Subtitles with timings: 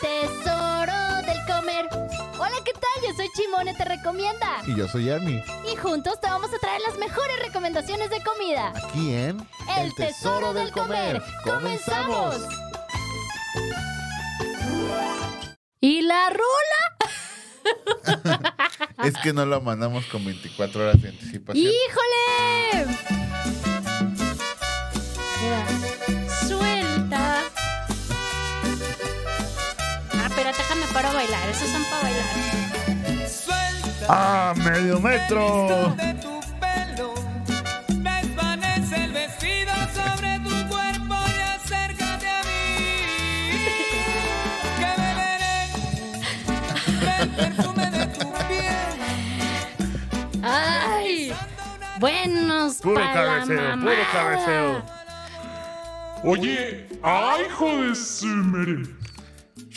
[0.00, 1.88] tesoro del comer.
[2.38, 3.02] Hola, ¿qué tal?
[3.02, 4.62] Yo soy Chimone, te recomienda.
[4.66, 5.42] Y yo soy Army.
[5.72, 8.72] Y juntos te vamos a traer las mejores recomendaciones de comida.
[8.88, 9.46] Aquí en
[9.78, 11.22] El tesoro del comer.
[11.44, 12.36] ¡Comenzamos!
[15.80, 16.86] ¿Y la rola?
[19.04, 21.72] Es que no lo mandamos con 24 horas de anticipación.
[21.72, 23.15] ¡Híjole!
[31.66, 32.26] Esos son para bailar.
[34.08, 35.94] ¡Ah, medio metro!
[35.96, 37.14] de tu pelo
[37.88, 43.58] desvanece el vestido sobre tu cuerpo y acércate a mí
[44.78, 45.58] que beberé
[47.20, 48.94] del perfume de tu piel
[50.44, 51.32] ¡Ay!
[51.98, 54.12] Buenos Puro pa' la cabeceo, puro mamada.
[54.12, 54.82] cabeceo.
[56.22, 58.96] Oye, ay, hijo de.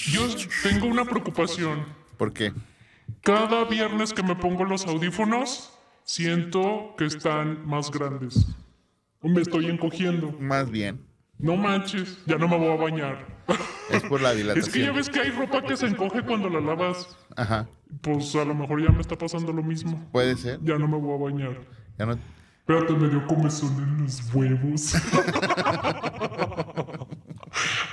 [0.08, 0.28] Yo
[0.64, 1.86] tengo una preocupación.
[2.18, 2.54] ¿Por qué?
[3.22, 5.72] Cada viernes que me pongo los audífonos,
[6.04, 8.48] siento que están más grandes.
[9.22, 10.32] Me estoy encogiendo.
[10.40, 11.06] Más bien,
[11.38, 13.26] No manches, ya no me voy a bañar.
[13.90, 14.96] es por la Es que ya dilatación.
[14.96, 17.18] ves que hay ropa que se encoge cuando la lavas.
[17.36, 17.68] Ajá,
[18.02, 20.08] Pues a lo mejor ya me está pasando lo mismo.
[20.12, 20.60] puede ser.
[20.64, 21.58] Ya no me voy a bañar.
[21.98, 22.14] Ya no...
[22.60, 24.94] Espérate, me dio comezón en los huevos.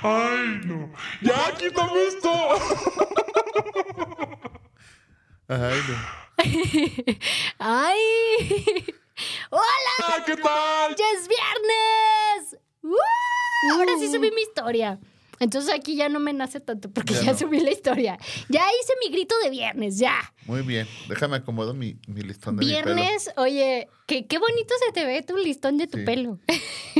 [0.03, 0.91] Ay, no.
[1.21, 2.31] Ya, quítame esto.
[5.47, 5.95] Ay, no.
[7.59, 7.99] ¡Ay!
[9.49, 9.93] ¡Hola!
[10.03, 10.95] Ah, ¿Qué tal?
[10.95, 12.57] ¡Ya es viernes!
[12.83, 12.95] ¡Uh!
[13.73, 14.99] Ahora sí subí mi historia.
[15.39, 17.37] Entonces aquí ya no me nace tanto porque Ya ya, no.
[17.37, 18.17] subí la historia.
[18.49, 20.33] Ya hice mi grito de viernes, ya.
[20.45, 20.87] Muy bien.
[21.09, 25.21] Déjame acomodo mi, mi listón de mi Viernes, oye, qué, qué bonito se te ve
[25.21, 26.05] tu listón de tu Sí.
[26.05, 26.39] pelo.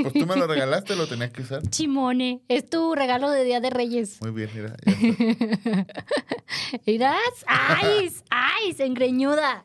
[0.01, 1.61] Pues tú me lo regalaste, lo tenías que usar.
[1.69, 4.21] Chimone, es tu regalo de Día de Reyes.
[4.21, 4.75] Muy bien, mira.
[4.85, 4.91] ya
[5.81, 5.95] está.
[6.85, 7.17] ¿Irás?
[7.47, 8.11] ¡Ay!
[8.29, 8.75] ¡Ay!
[8.79, 9.63] Engreñuda.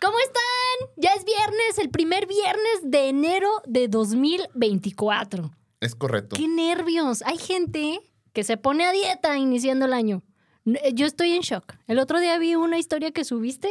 [0.00, 0.90] ¿Cómo están?
[0.96, 5.50] Ya es viernes, el primer viernes de enero de 2024.
[5.80, 6.36] Es correcto.
[6.36, 7.22] ¡Qué nervios!
[7.22, 7.98] Hay gente
[8.32, 10.22] que se pone a dieta iniciando el año.
[10.66, 11.74] Eh, Yo estoy en shock.
[11.86, 13.68] El otro día vi una historia que subiste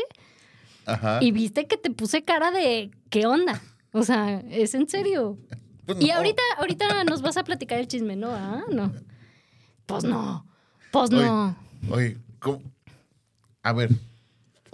[0.86, 1.20] Ajá.
[1.22, 3.62] y viste que te puse cara de ¿qué onda?
[3.92, 5.38] O sea, ¿es en serio?
[5.84, 8.30] Pues Y ahorita, ahorita nos vas a platicar el chisme, ¿no?
[8.30, 8.94] Ah, no.
[9.88, 10.46] Pues no.
[10.92, 11.58] Pues no.
[11.90, 12.62] Oye, ¿cómo?
[13.64, 13.90] A ver.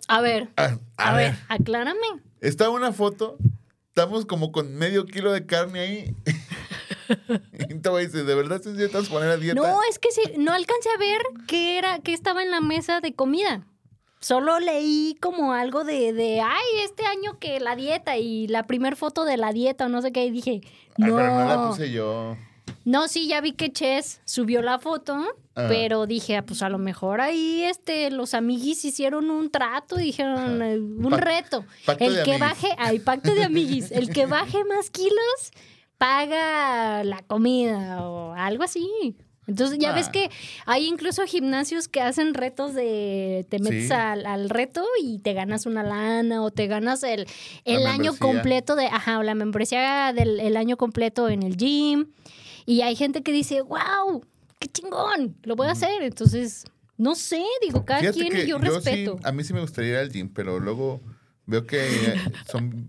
[0.09, 2.05] A ver, A, a, ver, aclárame.
[2.41, 3.37] Está una foto.
[3.87, 6.15] Estamos como con medio kilo de carne ahí.
[7.81, 9.59] te voy a decir, ¿de verdad te necesitas poner a dieta?
[9.59, 13.00] No, es que sí, no alcancé a ver qué era, qué estaba en la mesa
[13.01, 13.66] de comida.
[14.19, 18.95] Solo leí como algo de, de, ay, este año que la dieta y la primer
[18.95, 20.62] foto de la dieta o no sé qué, y dije,
[20.97, 21.16] no.
[21.16, 22.35] pero no la puse yo.
[22.84, 25.24] No, sí, ya vi que Chess subió la foto,
[25.59, 25.66] Ah.
[25.68, 30.62] pero dije, ah, pues a lo mejor ahí este, los amiguis hicieron un trato, dijeron,
[30.62, 31.66] eh, un Pac- reto.
[31.88, 32.39] El que amiguis.
[32.39, 35.51] baje, hay pacto de amiguis, el que baje más kilos
[35.97, 39.15] paga la comida o algo así.
[39.47, 40.11] Entonces ya ves Ah.
[40.11, 40.29] que
[40.65, 43.93] hay incluso gimnasios que hacen retos de te metes Sí.
[43.93, 47.25] al, al reto y te ganas una lana o te ganas el,
[47.63, 52.07] el año completo de, ajá, o la membresía del el año completo en el gym.
[52.65, 54.21] Y hay gente que dice, wow,
[54.59, 56.01] qué chingón, lo voy a hacer.
[56.03, 56.65] Entonces,
[56.97, 59.17] no sé, digo, cada Fíjate quien y yo respeto.
[59.23, 60.99] a mí sí me gustaría ir al gym, pero luego
[61.47, 62.15] veo que eh,
[62.51, 62.87] son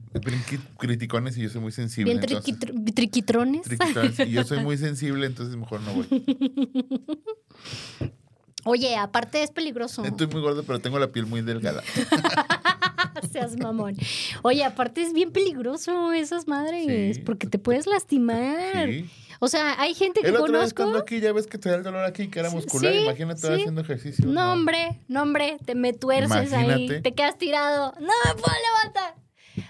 [0.78, 2.12] criticones y yo soy muy sensible.
[2.12, 3.62] Bien entonces- triquitr- triquitrones.
[3.62, 6.06] triquitones, y yo soy muy sensible, entonces mejor no voy.
[8.64, 10.04] Oye, aparte es peligroso.
[10.04, 11.82] Estoy muy gordo, pero tengo la piel muy delgada.
[13.32, 13.96] Seas mamón.
[14.42, 17.22] Oye, aparte es bien peligroso esas madres, Sí.
[17.22, 18.88] porque te puedes lastimar.
[18.88, 19.08] Sí.
[19.40, 20.66] O sea, hay gente que El otro conozco.
[20.82, 22.92] estando aquí, ya ves que te da el dolor aquí, que era muscular.
[22.92, 23.52] sí, Imagínate sí.
[23.52, 24.26] haciendo ejercicio.
[24.26, 27.92] No, hombre, no, hombre, te me tuerces ahí, te quedas tirado.
[28.00, 29.14] No me puedo levantar.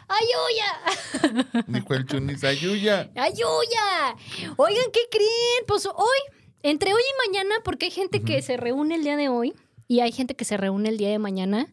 [0.08, 1.64] ¡Ayuya!
[1.66, 3.10] Dijo el chunis, ayuya.
[3.14, 4.16] ¡Ayuya!
[4.56, 5.64] Oigan, ¿qué creen?
[5.66, 6.18] Pues hoy,
[6.62, 9.54] entre hoy y mañana, porque hay gente que se reúne el día de hoy
[9.86, 11.68] y hay gente que se reúne el día de mañana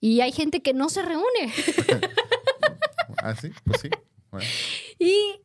[0.00, 1.52] y hay gente que no se reúne.
[3.22, 3.50] ¿Ah, sí?
[3.64, 3.90] Pues sí.
[4.30, 4.46] Bueno.
[4.98, 5.40] Y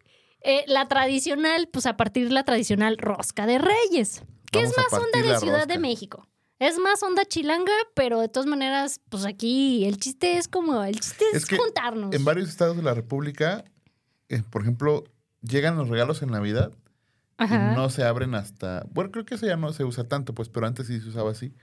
[0.47, 4.77] eh, la tradicional, pues a partir de la tradicional rosca de reyes, que Vamos es
[4.77, 5.77] más onda de Ciudad de.
[5.77, 6.25] México.
[6.57, 11.01] Es más onda chilanga, pero de todas maneras, pues aquí el chiste es como, el
[11.01, 12.15] chiste es, Es que juntarnos.
[12.15, 13.65] En varios estados de la República,
[14.29, 15.03] eh, por ejemplo,
[15.41, 16.71] llegan los regalos en Navidad
[17.35, 17.73] Ajá.
[17.73, 18.85] y no se abren hasta.
[18.89, 21.31] Bueno, creo que eso ya no se usa tanto, pues, pero antes sí se usaba
[21.31, 21.53] así.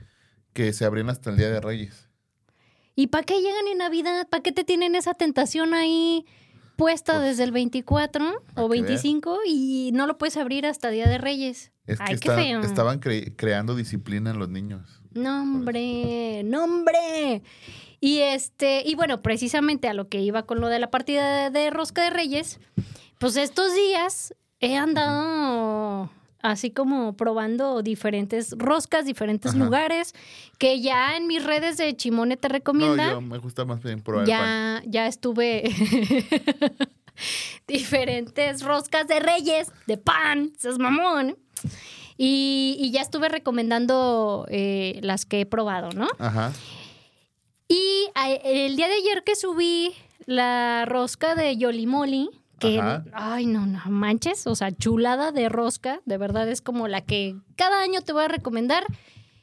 [0.52, 2.10] Que se abrían hasta el Día de Reyes.
[2.94, 4.28] ¿Y para qué llegan en Navidad?
[4.28, 6.26] ¿Para qué te tienen esa tentación ahí
[6.76, 8.68] puesta Pues, desde el 24 o que veas.
[8.86, 11.72] 25 y no lo puedes abrir hasta Día de Reyes?
[11.86, 12.60] Es que Ay, qué feo.
[12.60, 15.00] estaban cre- creando disciplina en los niños.
[15.12, 17.42] No, hombre, no, hombre.
[18.00, 21.58] Y este, y bueno, precisamente a lo que iba con lo de la partida de,
[21.58, 22.58] de Rosca de Reyes,
[23.18, 26.10] pues estos días he andado
[26.44, 29.64] así como probando diferentes roscas, diferentes Ajá.
[29.64, 30.14] lugares,
[30.58, 33.06] que ya en mis redes de Chimone te recomienda.
[33.06, 34.82] No, yo me gusta más bien probar el pan.
[34.82, 35.64] ya, ya estuve
[37.66, 41.36] diferentes roscas de reyes, de pan, seas mamón.
[42.16, 46.06] Y, y ya estuve recomendando eh, las que he probado, ¿no?
[46.18, 46.52] Ajá.
[47.68, 49.92] Y a- el día de ayer que subí
[50.26, 52.30] la rosca de Yolimoli,
[52.68, 53.04] que, Ajá.
[53.12, 57.36] ay, no, no manches, o sea, chulada de rosca, de verdad es como la que
[57.56, 58.84] cada año te voy a recomendar,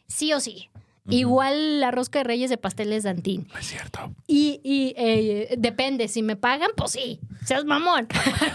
[0.07, 0.69] sí o sí.
[1.09, 3.47] Igual la rosca de Reyes de Pasteles Dantín.
[3.59, 4.13] Es cierto.
[4.27, 8.07] Y, y, eh, depende, si me pagan, pues sí, seas mamón.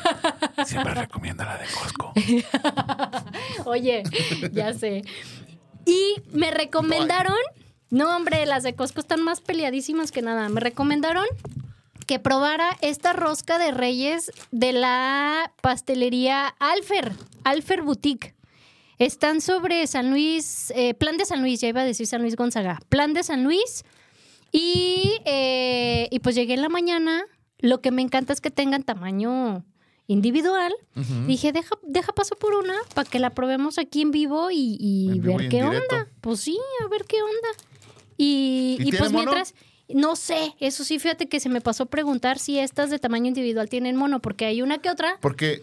[0.64, 2.12] Siempre recomienda la de Costco.
[3.70, 4.04] Oye,
[4.52, 5.02] ya sé.
[5.84, 7.36] Y me recomendaron,
[7.90, 10.48] no hombre, las de Costco están más peleadísimas que nada.
[10.48, 11.26] Me recomendaron
[12.06, 17.12] que probara esta rosca de reyes de la pastelería Alfer,
[17.44, 18.34] Alfer Boutique.
[18.98, 22.36] Están sobre San Luis, eh, Plan de San Luis, ya iba a decir San Luis
[22.36, 23.84] Gonzaga, Plan de San Luis.
[24.52, 27.24] Y, eh, y pues llegué en la mañana.
[27.58, 29.64] Lo que me encanta es que tengan tamaño
[30.06, 30.72] individual.
[31.26, 35.08] Dije, deja, deja paso por una para que la probemos aquí en vivo y, y
[35.08, 36.08] En vivo ver y qué onda.
[36.20, 37.48] Pues sí, a ver qué onda.
[38.16, 39.24] Y, ¿Y pues mono?
[39.24, 39.54] mientras,
[39.88, 43.68] no sé, eso sí, fíjate que se me pasó preguntar si estas de tamaño individual
[43.68, 45.62] tienen mono, porque hay una que otra Porque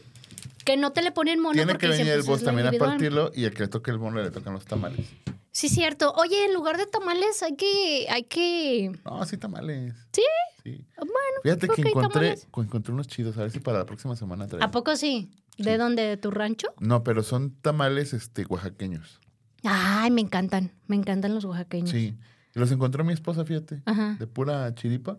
[0.63, 2.71] que no te le ponen mono tiene porque que venir el pues, boss también a
[2.71, 5.07] partirlo y el que le toque el mono le tocan los tamales.
[5.51, 6.13] Sí, cierto.
[6.13, 9.93] Oye, en lugar de tamales hay que, hay que, No, sí, tamales.
[10.11, 10.23] ¿Sí?
[10.63, 10.85] Sí.
[10.97, 11.11] bueno,
[11.43, 13.37] Fíjate que encontré, encontré unos chidos.
[13.37, 14.65] A ver si para la próxima semana traigo.
[14.65, 15.29] ¿A poco sí?
[15.57, 16.03] ¿De dónde?
[16.03, 16.69] ¿De tu rancho?
[16.79, 19.19] No, pero son tamales este, oaxaqueños.
[19.63, 21.91] Ay, me encantan, me encantan los oaxaqueños.
[21.91, 22.17] Sí.
[22.55, 23.81] Y los encontró mi esposa, fíjate.
[23.85, 24.15] Ajá.
[24.19, 25.17] De pura chiripa.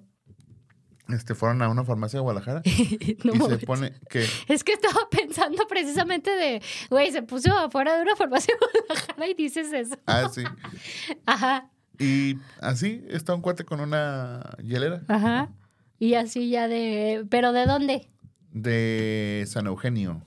[1.09, 2.63] Este, fueron a una farmacia de Guadalajara.
[3.25, 7.97] No y se pone que Es que estaba pensando precisamente de, güey, se puso afuera
[7.97, 9.97] de una farmacia de Guadalajara y dices eso.
[10.07, 10.45] Ah, sí.
[11.27, 15.51] Ajá, Y así está un cuate con una hielera ajá.
[15.99, 18.09] Y así ya de, ¿pero de dónde?
[18.51, 20.23] de San Eugenio.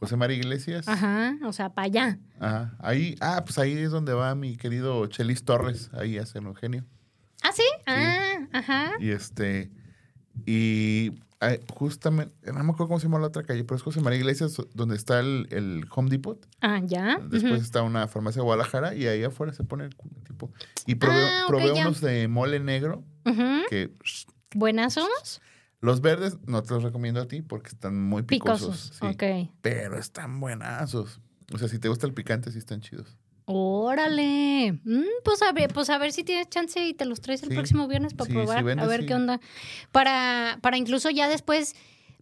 [0.00, 0.88] José María Iglesias.
[0.88, 2.18] Ajá, o sea, para allá.
[2.40, 2.74] Ajá.
[2.80, 6.84] Ahí, ah, pues ahí es donde va mi querido Chelis Torres, ahí San Eugenio.
[7.42, 7.62] ¿Ah, sí?
[7.86, 8.92] Ah, ajá.
[8.98, 9.70] Y este,
[10.46, 11.12] y
[11.74, 14.56] justamente, no me acuerdo cómo se llama la otra calle, pero es José María Iglesias,
[14.74, 16.46] donde está el, el Home Depot.
[16.60, 17.18] Ah, ya.
[17.28, 20.50] Después está una farmacia de Guadalajara y ahí afuera se pone el tipo.
[20.86, 21.82] Y probé, Ah, ok, probé ya.
[21.86, 23.62] unos de mole negro Ujú.
[23.70, 25.40] que pss, ¿Buenazos?
[25.80, 28.90] Los verdes no te los recomiendo a ti porque están muy picosos.
[28.90, 28.98] Picosos.
[29.00, 29.06] sí.
[29.46, 29.50] Ok.
[29.62, 31.20] Pero están buenazos.
[31.52, 33.16] O sea, si te gusta el picante, sí están chidos.
[33.46, 34.72] Órale.
[34.84, 37.48] Mm, pues, a ver, pues a ver si tienes chance y te los traes el
[37.48, 37.54] Sí.
[37.54, 38.58] próximo viernes para Sí, probar.
[38.58, 39.06] si vendes, a ver sí.
[39.06, 39.40] qué onda.
[39.90, 41.74] Para, para incluso ya después,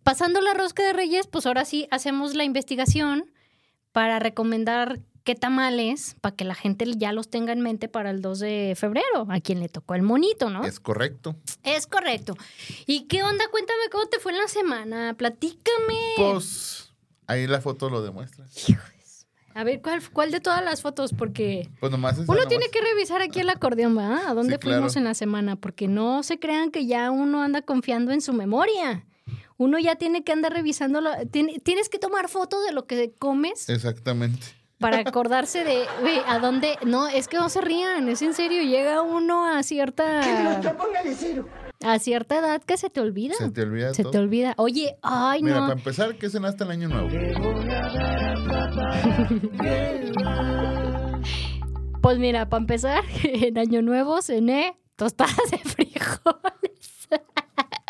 [0.03, 3.31] pasando la rosca de Reyes, pues ahora sí hacemos la investigación
[3.93, 8.23] para recomendar qué tamales, para que la gente ya los tenga en mente para el
[8.23, 10.65] 2 de febrero, a quien le tocó el monito, ¿no?
[10.65, 11.37] Es correcto.
[11.65, 12.35] Es correcto.
[12.87, 13.45] ¿Y qué onda?
[13.51, 15.13] Cuéntame cómo te fue en la semana.
[15.19, 15.99] Platícame.
[16.17, 16.95] Pues
[17.27, 18.47] ahí la foto lo demuestra.
[19.53, 21.13] A ver, ¿cuál, ¿cuál de todas las fotos?
[21.13, 22.49] Porque Pues nomás uno nomás.
[22.49, 24.31] tiene que revisar aquí el acordeón, ¿va?
[24.31, 24.77] ¿A dónde Sí, claro.
[24.79, 25.57] fuimos en la semana?
[25.57, 29.05] Porque no se crean que ya uno anda confiando en su memoria.
[29.59, 31.01] Uno ya tiene que andar revisando.
[31.31, 34.47] tienes que tomar foto de lo que comes Exactamente.
[34.79, 36.77] Para acordarse de, güey, a dónde.
[36.85, 38.63] No, es que no se rían, es en serio.
[38.63, 40.21] Llega uno a cierta.
[41.85, 43.37] A cierta edad que se te olvida.
[43.37, 44.11] Se te olvida Se todo.
[44.11, 44.53] te olvida.
[44.57, 45.67] Oye, ay, Mira, no.
[45.69, 47.09] para empezar, ¿qué cenaste el año nuevo?
[52.03, 57.09] Pues mira, para empezar, en Año Nuevo cené tostadas de frijoles.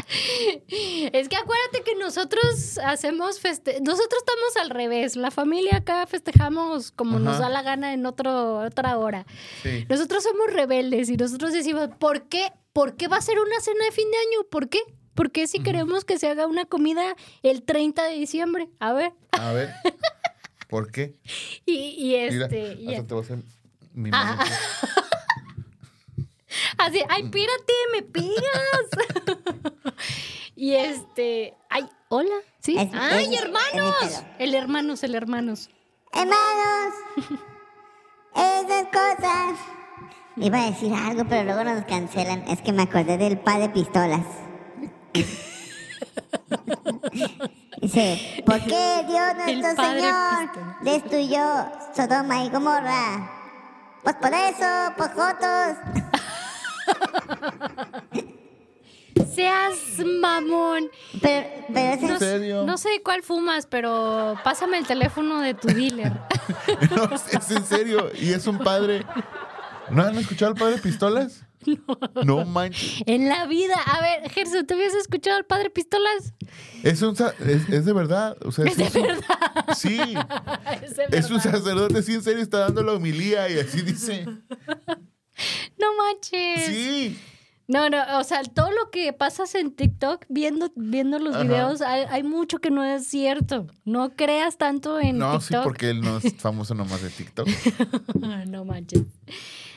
[1.13, 5.17] Es que acuérdate que nosotros hacemos feste nosotros estamos al revés.
[5.17, 7.25] La familia acá festejamos como Ajá.
[7.25, 9.27] nos da la gana en otro, otra hora.
[9.63, 9.85] Sí.
[9.89, 12.53] Nosotros somos rebeldes y nosotros decimos, ¿por qué?
[12.73, 14.45] ¿Por qué va a ser una cena de fin de año?
[14.51, 14.79] ¿Por qué?
[15.15, 18.69] ¿Por qué si queremos que se haga una comida el 30 de diciembre?
[18.79, 19.13] A ver.
[19.33, 19.73] A ver.
[20.69, 21.15] ¿Por qué?
[21.67, 21.75] Y,
[22.15, 22.75] y Mira, este.
[22.81, 23.39] y- hasta te voy a hacer
[23.95, 24.45] mi Ah.
[26.79, 28.89] Así, ay, espérate, me pegas.
[30.57, 32.77] y este, ay, hola, sí.
[32.79, 34.23] Es- ay, es- hermanos.
[34.39, 35.71] El hermanos, el hermanos.
[36.13, 36.95] Hermanos,
[38.35, 39.59] esas cosas.
[40.37, 42.43] Iba a decir algo, pero luego nos cancelan.
[42.49, 44.25] Es que me acordé del pa de pistolas.
[47.81, 50.79] Dice, ¿por qué Dios nuestro Señor pistola.
[50.83, 53.31] destruyó Sodoma y Gomorra?
[54.03, 55.77] Pues por eso, pues jotos.
[59.35, 59.77] Seas
[60.21, 60.91] mamón.
[61.21, 62.65] Pero, No, ¿En serio?
[62.65, 66.13] no sé cuál fumas, pero pásame el teléfono de tu dealer.
[66.97, 68.11] No, es en serio.
[68.19, 69.05] Y es un padre.
[69.91, 71.43] ¿No han escuchado al padre Pistolas?
[71.67, 71.99] No.
[72.25, 73.03] No manches.
[73.07, 73.75] En la vida.
[73.85, 76.33] A ver, Gerson, ¿te habías escuchado al padre Pistolas?
[76.83, 77.15] Es, un,
[77.47, 78.37] es, es de verdad.
[78.45, 79.25] O sea, Es de un- verdad.
[79.77, 79.99] Sí.
[80.83, 84.25] Es de Es un sacerdote, sí, en serio, está dando la homilía y así dice.
[85.79, 86.67] No manches.
[86.67, 87.19] Sí.
[87.69, 91.45] No, no, o sea, todo lo que pasas en TikTok viendo, viendo los Ajá.
[91.45, 93.67] videos, hay, hay mucho que no es cierto.
[93.85, 95.65] No creas tanto en No, sí, TikTok.
[95.65, 97.47] porque él no es famoso nomás de TikTok.
[98.47, 99.03] no manches.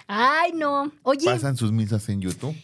[0.08, 0.92] Ay, no.
[1.04, 2.56] Oye, Pasan sus misas en YouTube.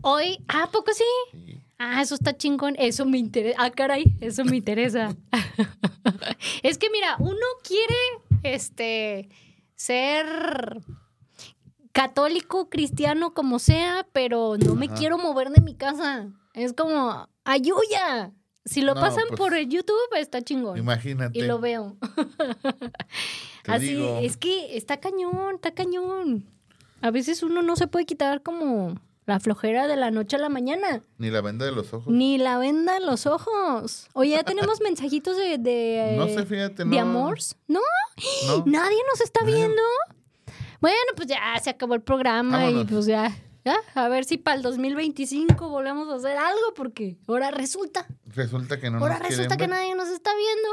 [0.00, 1.04] hoy, ¿a poco sí?
[1.32, 1.60] Sí.
[1.78, 2.74] Ah, eso está chingón.
[2.78, 3.58] Eso me interesa.
[3.60, 5.14] Ah, caray, eso me interesa.
[6.62, 7.96] es que mira, uno quiere
[8.42, 9.28] este
[9.74, 10.80] ser
[11.94, 14.96] católico, cristiano, como sea, pero no me Ajá.
[14.96, 16.28] quiero mover de mi casa.
[16.52, 18.32] Es como, ayuya.
[18.66, 20.76] Si lo No, pasan pues, por el YouTube, está chingón.
[20.78, 21.38] Imagínate.
[21.38, 21.96] Y lo veo.
[23.66, 24.18] Así, digo.
[24.22, 26.46] es que está cañón, está cañón.
[27.00, 28.94] A veces uno no se puede quitar como
[29.26, 31.02] la flojera de la noche a la mañana.
[31.18, 32.12] Ni la venda de los ojos.
[32.12, 34.08] Ni la venda en los ojos.
[34.14, 37.00] Oye, ya tenemos mensajitos de, de, No sé, fíjate, de no.
[37.00, 37.56] amors.
[37.68, 37.80] ¿No?
[38.48, 38.64] No.
[38.66, 39.56] ¿Nadie nos está Nadie.
[39.56, 39.82] viendo?
[40.84, 43.34] Bueno, pues ya se acabó el programa y pues ya.
[43.64, 48.06] ya, A ver si para el 2025 volvemos a hacer algo porque ahora resulta.
[48.26, 49.70] Resulta que no ahora nos resulta que ver.
[49.70, 50.68] nadie nos está viendo.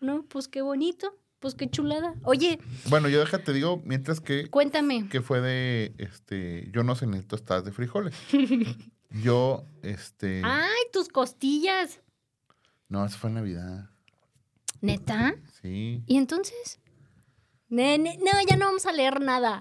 [0.00, 1.16] No, pues qué bonito.
[1.40, 2.14] Pues qué chulada.
[2.22, 5.08] Oye, Bueno, yo déjate digo, mientras que, cuéntame.
[5.08, 8.14] que fue de, este, yo no sé ni tostadas de frijoles.
[9.22, 12.00] Yo, este, Ay, tus costillas.
[12.88, 13.90] no, eso fue en Navidad.
[14.80, 15.34] ¿Neta?
[15.60, 16.02] Sí.
[16.06, 16.78] ¿Y entonces?
[17.68, 17.84] No,
[18.48, 19.60] ya no vamos a leer nada.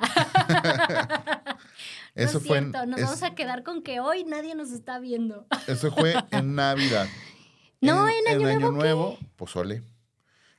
[2.13, 4.55] Eso no es fue en, cierto, nos es- vamos a quedar con que hoy nadie
[4.55, 5.47] nos está viendo.
[5.67, 7.07] eso fue en Navidad.
[7.81, 8.71] No, en Año Año Nuevo.
[8.71, 9.83] Nuevo, pozole.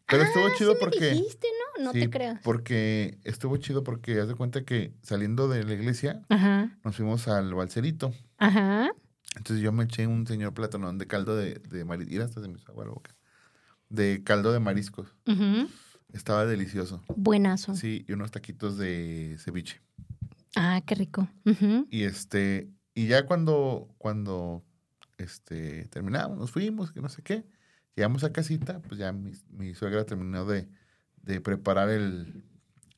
[0.07, 1.49] Pero estuvo Ah, chido sí me porque dijiste,
[1.79, 1.85] ¿no?
[1.85, 2.41] No sí, te creas.
[2.45, 7.27] Porque estuvo chido porque haz de cuenta que saliendo de la iglesia Ajá, nos fuimos
[7.27, 8.13] al balserito.
[8.39, 8.91] ajá.
[9.35, 12.27] Entonces yo me eché un señor platonón de caldo de, de mariscos.
[12.27, 13.17] hasta se me hizo agua la boca.
[13.89, 15.09] De caldo de mariscos.
[15.27, 15.69] ujú.
[16.13, 17.03] Estaba delicioso.
[17.17, 17.75] Buenazo.
[17.75, 19.81] Sí, y unos taquitos de ceviche.
[20.55, 21.29] Ah, qué rico.
[21.91, 24.65] Y este, y ya cuando, cuando
[25.19, 27.45] este, terminamos, nos fuimos, que no sé qué,
[27.95, 30.67] llegamos a casita, pues ya mi, mi suegra terminó de,
[31.23, 32.43] de preparar el,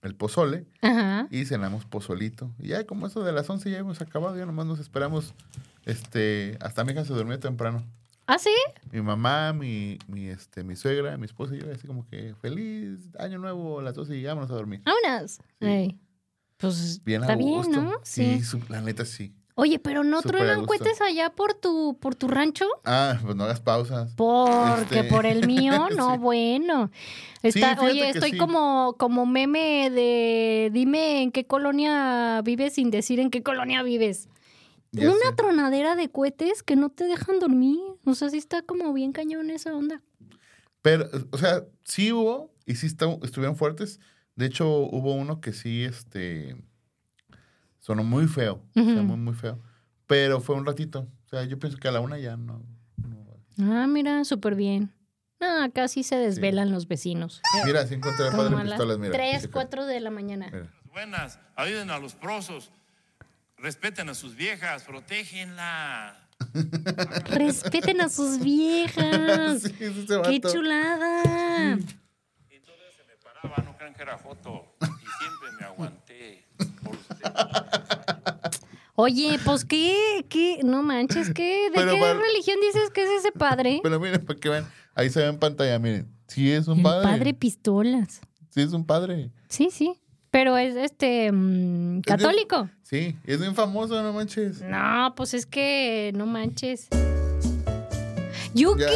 [0.02, 1.26] el pozole Ajá.
[1.30, 2.54] y cenamos pozolito.
[2.60, 5.34] Y ya como eso de las 11 ya hemos acabado, ya nomás nos esperamos,
[5.84, 7.82] este, hasta mi hija se durmió temprano.
[8.26, 8.54] ¿Ah, sí?
[8.92, 12.98] Mi mamá, mi, mi, este, mi suegra, mi esposa y yo, así como que feliz
[13.18, 14.82] año nuevo a las 12 y vámonos a dormir.
[14.84, 15.38] Vámonos.
[15.60, 15.98] Ey.
[16.56, 17.70] Pues Bien está bien.
[17.70, 17.92] ¿no?
[18.02, 19.32] Sí, su- la neta sí.
[19.54, 22.64] Oye, pero no truenan cohetes allá por tu, por tu rancho.
[22.84, 24.12] Ah, pues no hagas pausas.
[24.14, 26.18] Porque Este, por el mío, no, sí.
[26.18, 26.90] bueno.
[27.42, 28.38] Sí, Está, oye, estoy sí.
[28.38, 34.28] como, como meme de dime en qué colonia vives sin decir en qué colonia vives.
[34.92, 35.34] Ya Una sé.
[35.36, 37.78] tronadera de cohetes que no te dejan dormir.
[38.04, 40.02] O sea, sí está como bien cañón esa onda.
[40.82, 44.00] Pero, o sea, sí hubo y sí estu- estuvieron fuertes.
[44.36, 46.56] De hecho, hubo uno que sí, este,
[47.78, 48.62] sonó muy feo.
[48.76, 49.58] O sea, muy, muy feo.
[50.06, 51.06] Pero fue un ratito.
[51.26, 52.62] O sea, yo pienso que a la una ya no.
[52.96, 53.72] no.
[53.72, 54.92] Ah, mira, súper bien.
[55.40, 57.42] No, acá sí se desvelan los vecinos.
[57.64, 59.12] Mira, sí encontré al padre pistolas, mira.
[59.12, 59.52] 3, Checa.
[59.52, 60.48] 4 de la mañana.
[60.50, 60.72] Mira.
[60.92, 62.72] buenas, ayuden a los prosos,
[63.58, 66.28] respeten a sus viejas, protégenla.
[67.30, 69.62] Respeten a sus viejas.
[69.68, 69.72] Sí,
[70.24, 71.22] ¡Qué chulada!
[72.50, 74.74] Y todavía se me paraba, no crean que era joto.
[74.82, 76.46] Y siempre me aguanté.
[76.84, 77.32] Por usted.
[78.94, 81.70] Oye, pues qué, qué, no manches, ¿qué?
[81.70, 83.80] ¿De Pero qué para- religión dices que es ese padre?
[83.82, 84.68] Pero miren, para que vean.
[84.94, 86.12] Ahí se ve en pantalla, miren.
[86.26, 87.02] Sí es un El padre.
[87.04, 88.20] padre pistolas.
[88.50, 89.30] Sí es un padre.
[89.48, 89.94] Sí, sí.
[90.30, 92.68] Pero es este mm, católico.
[92.82, 94.60] Sí, es bien famoso, no manches.
[94.62, 96.88] No, pues es que no manches.
[98.54, 98.86] ¿Yo Ya.
[98.86, 98.92] qué,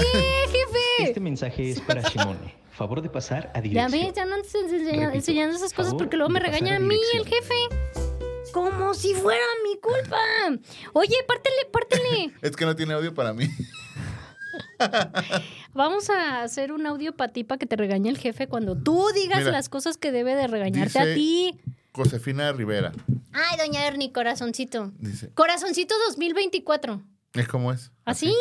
[0.51, 0.79] jefe?
[1.11, 2.55] Este mensaje es para Shimone.
[2.73, 3.93] Favor de pasar a Ya dirección.
[3.93, 6.81] ves, ya no andes enseña- Repito, enseñando esas cosas porque luego me regaña a a
[6.81, 7.55] mí el jefe.
[8.53, 10.19] Como si fuera mi culpa.
[10.93, 12.33] Oye, pártele, pártele.
[12.43, 13.47] Es que no tiene audio para mí.
[15.75, 19.07] Vamos a hacer un audio para ti para que te regañe el jefe cuando tú
[19.15, 21.59] digas Mira, las cosas que debe de regañarte a ti.
[21.93, 22.93] Josefina Rivera.
[23.33, 24.93] Ay, doña Ernie, corazoncito.
[24.99, 27.03] Dice, Corazoncito 2024.
[27.35, 27.91] ¿es como es?
[28.05, 28.35] Así,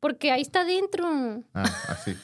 [0.00, 1.42] porque ahí está dentro.
[1.54, 2.16] Ah, así.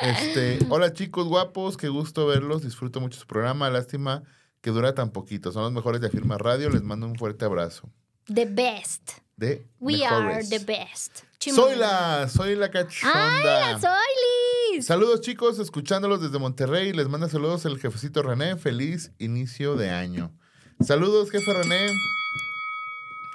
[0.00, 4.22] Este, hola chicos guapos, qué gusto verlos, disfruto mucho su programa, lástima
[4.60, 5.52] que dura tan poquito.
[5.52, 7.88] Son los mejores de Afirma Radio, les mando un fuerte abrazo.
[8.32, 9.12] The best.
[9.36, 11.22] De We are the best.
[11.40, 13.68] Soy la, soy la cachonda.
[13.68, 14.84] ¡Ay, la soy Liz!
[14.84, 16.92] Saludos chicos, escuchándolos desde Monterrey.
[16.92, 18.56] Les manda saludos el jefecito René.
[18.56, 20.32] Feliz inicio de año.
[20.80, 21.88] Saludos, jefe René.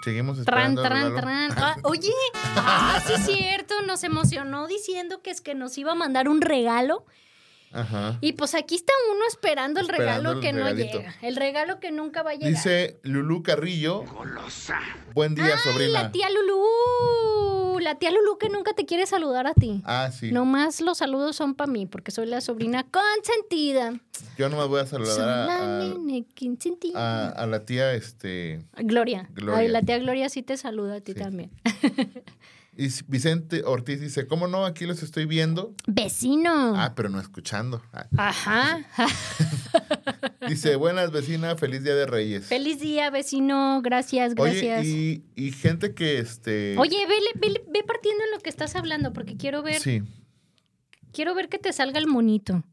[0.03, 0.83] Seguimos esperando.
[0.83, 1.51] tran.
[1.57, 5.95] Ah, oye, ah, sí es cierto, nos emocionó diciendo que es que nos iba a
[5.95, 7.05] mandar un regalo.
[7.71, 8.17] Ajá.
[8.21, 11.15] Y pues aquí está uno esperando el Esperando regalo el que no llega.
[11.21, 12.49] El regalo que nunca va a llegar.
[12.49, 14.03] Dice Lulú Carrillo.
[15.13, 16.03] Buen día, Ay, sobrina.
[16.03, 17.79] la tía Lulú.
[17.81, 19.81] La tía Lulú que nunca te quiere saludar a ti.
[19.83, 20.31] Ah, sí.
[20.31, 23.99] Nomás los saludos son para mí, porque soy la sobrina consentida.
[24.37, 25.17] Yo nomás voy a saludar
[25.47, 26.97] la a, nene consentida.
[26.97, 28.63] a- a la tía, este.
[28.77, 29.27] Gloria.
[29.33, 29.59] Gloria.
[29.59, 31.19] Ay, la tía Gloria sí te saluda a ti Sí.
[31.19, 31.51] también.
[32.77, 34.65] Y Vicente Ortiz dice: ¿Cómo no?
[34.65, 35.73] Aquí los estoy viendo.
[35.87, 36.73] Vecino.
[36.75, 37.81] Ah, pero no escuchando.
[37.93, 38.07] Ah.
[38.17, 38.85] Ajá.
[40.47, 41.55] Dice: Buenas, vecina.
[41.55, 42.45] Feliz Día de Reyes.
[42.45, 43.81] Feliz día, vecino.
[43.81, 44.81] Gracias, gracias.
[44.81, 46.75] Oye, y, y gente que este.
[46.77, 50.03] Oye, vele- vele- ve, partiendo en lo que estás hablando, porque quiero ver, Sí.
[51.11, 52.63] quiero ver que te salga el monito.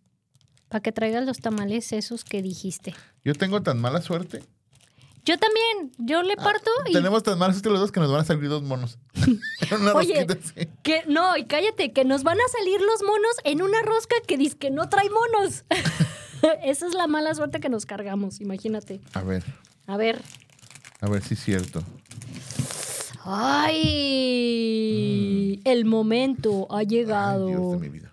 [0.68, 2.94] Para que traigas los tamales esos que dijiste.
[3.25, 4.42] Yo tengo tan mala suerte.
[5.24, 6.90] Yo también, yo le parto y.
[6.90, 8.98] Ah, Tenemos tan suerte los dos que nos van a salir dos monos.
[9.80, 10.68] Una Oye, así.
[10.82, 14.36] que no, y cállate, que nos van a salir los monos en una rosca que
[14.36, 15.64] dice que no trae monos.
[16.64, 19.00] Esa es la mala suerte que nos cargamos, imagínate.
[19.12, 19.44] A ver,
[19.86, 20.20] A ver.
[21.00, 21.84] a ver si es cierto.
[24.22, 25.60] ¡Ay!
[25.64, 26.78] El momento ha Mm.
[26.80, 27.46] Ay, llegado.
[27.46, 28.12] Dios de mi vida.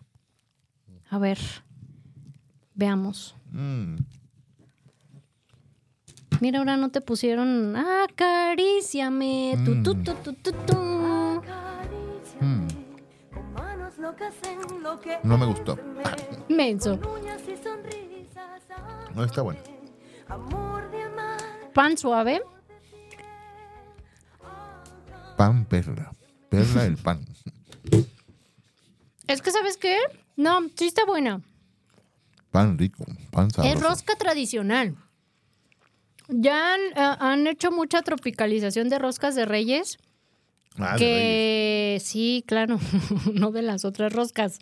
[1.10, 1.40] A ver.
[2.76, 3.36] Veamos.
[3.52, 3.96] Mm.
[6.42, 7.76] Mira, ahora no te pusieron.
[7.76, 9.58] Acaríciame.
[9.66, 10.04] Tu, tu, Mm.
[10.04, 10.76] tu, tu, tu, tu.
[12.40, 12.68] Mm.
[15.24, 15.78] No me gustó.
[16.48, 16.98] Menso.
[19.16, 19.60] No está bueno.
[21.74, 22.42] Pan suave.
[25.38, 26.12] Pan perla.
[26.50, 27.26] Perla el pan.
[29.28, 29.98] Es que, ¿sabes qué?
[30.36, 31.42] No, sí está buena.
[32.52, 33.06] Pan rico.
[33.32, 33.78] Pan sabroso.
[33.78, 34.96] Es rosca tradicional.
[36.30, 39.98] Ya han, ah, han hecho mucha tropicalización de roscas de reyes.
[40.78, 41.00] Ah, de Reyes.
[41.00, 42.80] que sí, claro,
[43.34, 44.60] no de las otras roscas.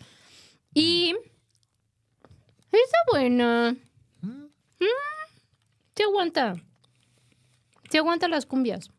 [0.74, 1.14] Y
[2.72, 3.76] está buena.
[4.22, 4.46] Mm,
[5.94, 6.56] Se aguanta.
[7.90, 8.90] Se aguanta las cumbias.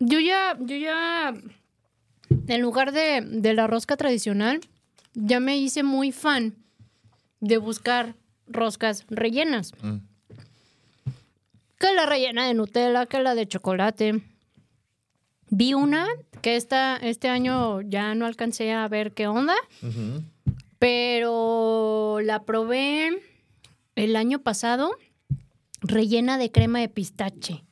[0.00, 1.32] Yo ya, yo ya,
[2.48, 4.60] en lugar de, de la rosca tradicional,
[5.14, 6.56] ya me hice muy fan
[7.40, 8.14] de buscar
[8.46, 9.72] roscas rellenas.
[9.82, 9.96] Mm.
[11.78, 14.22] Que la rellena de Nutella, que la de chocolate.
[15.50, 16.06] Vi una
[16.40, 19.54] que esta, este año ya no alcancé a ver qué onda,
[20.78, 23.22] pero la probé
[23.94, 24.90] el año pasado
[25.80, 27.64] rellena de crema de pistache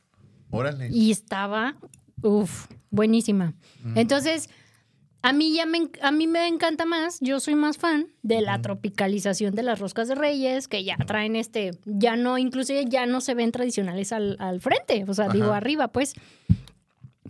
[0.51, 0.89] Órale.
[0.91, 1.75] y estaba,
[2.21, 3.53] uff, buenísima.
[3.95, 4.49] Entonces,
[5.23, 8.61] a mí ya me, a mí me encanta más, yo soy más fan de la
[8.61, 13.21] tropicalización de las roscas de reyes, que ya traen este, ya no, inclusive ya no
[13.21, 16.13] se ven tradicionales al, al frente, o sea, digo arriba, pues.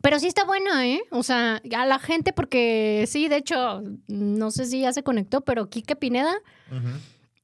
[0.01, 1.01] Pero sí está buena, ¿eh?
[1.11, 5.41] O sea, a la gente, porque sí, de hecho, no sé si ya se conectó,
[5.41, 6.33] pero Kike Pineda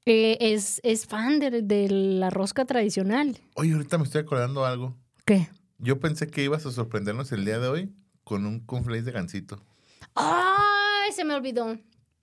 [0.07, 3.37] eh, es, es fan de, de la rosca tradicional.
[3.53, 4.97] Oye, ahorita me estoy acordando algo.
[5.25, 5.47] ¿Qué?
[5.77, 9.63] Yo pensé que ibas a sorprendernos el día de hoy con un conflace de gansito.
[10.19, 11.11] ¡Ay!
[11.13, 11.77] Se me olvidó.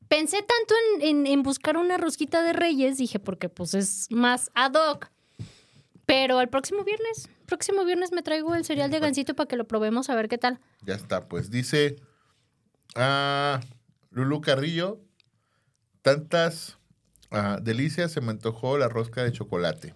[0.09, 4.51] Pensé tanto en, en- en buscar una rosquita de reyes, dije, porque pues es más
[4.55, 5.11] ad hoc.
[6.07, 9.67] Pero el próximo viernes, próximo viernes me traigo el cereal de gansito para que lo
[9.67, 10.61] probemos a ver qué tal.
[10.83, 11.97] Ya está, pues dice
[12.95, 13.61] ah,
[14.11, 15.01] Lulu Carrillo,
[16.03, 16.79] tantas
[17.33, 19.95] ah, delicias se me antojó la rosca de chocolate.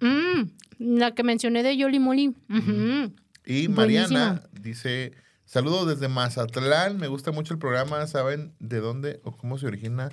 [0.00, 0.44] Mm,
[0.78, 1.98] la que mencioné de Yoli.
[1.98, 3.12] Ujú.
[3.44, 3.68] Y.
[3.68, 5.12] Mariana dice,
[5.48, 10.10] saludos desde Mazatlán, me gusta mucho el programa, ¿saben de dónde o cómo se origina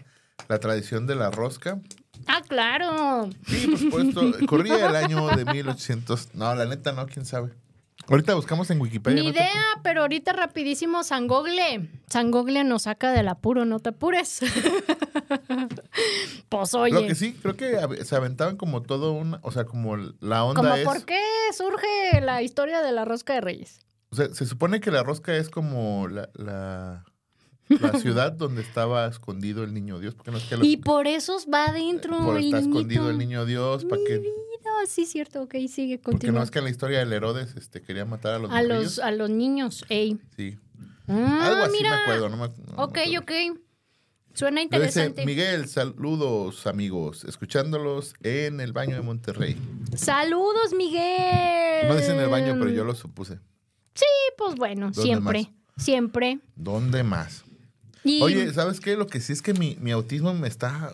[0.48, 1.80] la tradición de la rosca?
[2.26, 3.30] Ah, claro.
[3.46, 7.52] Sí, por supuesto, corría el año de 1800, no, la neta no, quién sabe.
[8.08, 9.22] Ahorita buscamos en Wikipedia.
[9.22, 11.90] Ni ¿no te idea, pero ahorita rapidísimo Sangogle.
[12.08, 14.42] Sangogle nos saca del apuro, no te apures.
[16.50, 16.94] pues oye.
[16.94, 20.62] Lo que sí, creo que se aventaban como todo un, o sea, como la onda
[20.62, 21.20] como es, por qué
[21.58, 23.80] surge la historia de la rosca de reyes.
[24.20, 27.04] O sea, se supone que la rosca es como la, la,
[27.68, 31.08] la ciudad donde estaba escondido el niño Dios, porque no es que lo- Y por
[31.08, 32.78] eso va adentro por el está niñito.
[32.80, 34.24] escondido el niño Dios, para que,
[34.88, 38.06] sí, cierto, ok, sigue, porque no es que en la historia del Herodes este, quería
[38.06, 40.20] matar a los a, los, a los niños, ey.
[40.38, 40.58] Sí.
[41.08, 41.90] Ah, Algo así mira.
[41.92, 42.30] me acuerdo.
[42.30, 43.20] No me, no me Ok, acuerdo.
[43.54, 43.60] ok.
[44.34, 45.26] Suena dice, interesante.
[45.26, 49.56] Miguel, saludos amigos, escuchándolos en el baño de Monterrey.
[49.96, 51.88] Saludos, Miguel.
[51.88, 53.40] No dicen el baño, pero yo lo supuse.
[53.96, 54.06] Sí,
[54.38, 55.52] pues bueno, ¿Dónde siempre.
[55.78, 56.40] Siempre.
[56.56, 57.44] ¿Dónde más?
[58.04, 58.96] Y Oye, ¿sabes qué?
[58.96, 60.92] Lo que sí es que mi, mi autismo me está...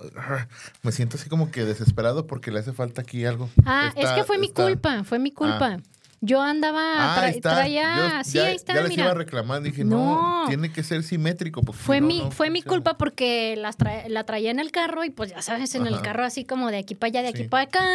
[0.82, 3.50] Me siento así como que desesperado porque le hace falta aquí algo.
[3.66, 5.78] Ah, es que fue mi culpa, fue mi culpa.
[6.24, 7.56] Yo andaba, Ah, tra- ahí está.
[7.56, 9.04] traía, Yo sí, ya, ahí está, ya les mira.
[9.06, 9.62] iba a reclamar.
[9.64, 10.48] Dije, no, No.
[10.48, 11.64] tiene que ser simétrico.
[11.64, 14.72] Porque Fue no, mi, no fue mi culpa porque las tra- la traía en el
[14.72, 17.30] carro y pues ya sabes, en el carro así como de aquí para allá, de
[17.30, 17.48] aquí Sí.
[17.50, 17.86] para acá.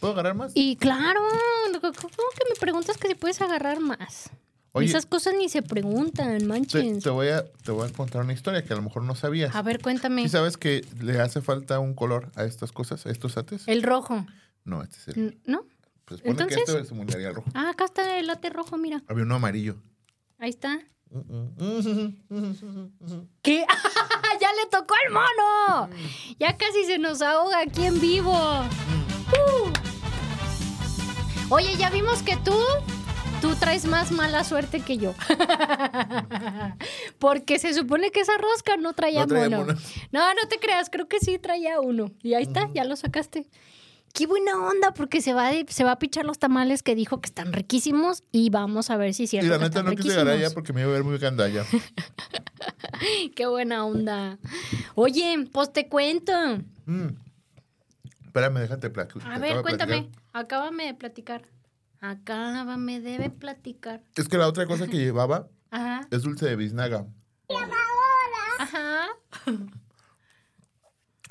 [0.00, 0.52] ¿Puedo agarrar más?
[0.54, 1.20] Y claro,
[1.80, 4.30] ¿cómo que me preguntas que si puedes agarrar más?
[4.78, 7.02] Oye, Esas cosas ni se preguntan, manches.
[7.02, 9.54] te voy a, te voy a contar una historia que a lo mejor no sabías.
[9.54, 10.22] A ver, cuéntame.
[10.22, 13.62] ¿Sí sabes que le hace falta un color a estas cosas, a estos ates?
[13.66, 14.26] El rojo,
[14.64, 15.38] No, este es el...
[15.46, 15.62] ¿no?
[16.04, 17.48] Pues pone entonces- que este simularía el rojo.
[17.54, 19.02] Ah, acá está el late rojo, mira.
[19.08, 19.76] Había uno amarillo.
[20.38, 20.78] Ahí está.
[23.42, 23.64] ¿Qué?
[24.40, 25.88] ¡Ya le tocó al mono!
[26.38, 28.32] Ya casi se nos ahoga aquí en vivo.
[29.32, 29.70] Uh.
[31.50, 32.54] Oye, ya vimos que tú,
[33.40, 35.14] tú traes más mala suerte que yo.
[37.18, 39.66] Porque se supone que esa rosca no traía, No traía mono.
[39.74, 39.78] mono.
[40.12, 42.10] No, no te creas, creo que sí traía uno.
[42.22, 43.46] Y ahí está, ya lo sacaste.
[44.14, 47.20] Qué buena onda, porque se va, de- se va a pichar los tamales que dijo
[47.20, 50.08] que están riquísimos y vamos a ver si es Y cierto la neta no quise
[50.16, 50.54] ya riquísimos.
[50.54, 51.64] porque me iba a ver muy gandalla.
[53.36, 54.38] Qué buena onda.
[54.94, 56.32] Oye, pues te cuento.
[56.86, 57.08] Mm.
[58.24, 59.30] Espérame, déjate platicar.
[59.32, 60.08] A ver, cuéntame.
[60.32, 61.42] Acábame de platicar.
[62.00, 64.02] Acábame de platicar.
[64.16, 66.06] Es que la otra cosa que llevaba Ajá.
[66.10, 67.06] es dulce de biznaga.
[68.58, 69.08] Ajá.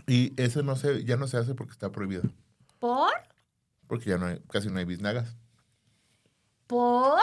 [0.10, 2.24] Y ese no se, ya no se hace porque está prohibido.
[2.80, 3.12] ¿Por?
[3.88, 5.36] Porque ya no hay, casi no hay biznagas.
[6.66, 7.20] ¿Por?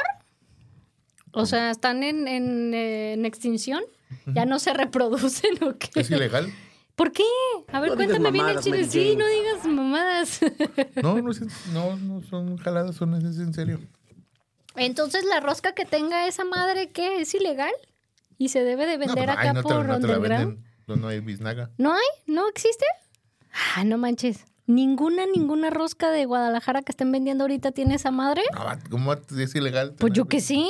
[1.33, 3.83] O sea, ¿están en, en, eh, en extinción?
[4.27, 5.99] ¿Ya no se reproducen o qué?
[5.99, 6.53] ¿Es ilegal?
[6.97, 7.25] ¿Por qué?
[7.73, 8.85] A ver, No cuéntame bien el chile.
[8.85, 10.41] Sí, no digas mamadas.
[11.03, 11.33] No, no,
[11.73, 13.81] no, no son jaladas, son es en serio.
[14.77, 17.21] Entonces, ¿la rosca que tenga esa madre, qué?
[17.21, 17.73] ¿Es ilegal?
[18.39, 20.65] ¿Y se debe de No, vender pues, ay, acá no por te venden.
[20.87, 21.71] No, hay biznaga.
[21.79, 22.07] ¿No hay?
[22.27, 22.85] ¿No existe?
[23.77, 24.45] Ah, no manches.
[24.67, 28.43] ¿Ninguna, ninguna rosca de Guadalajara que estén vendiendo ahorita tiene esa madre?
[28.91, 29.95] ¿Cómo es ilegal?
[29.99, 30.69] Pues yo que sí.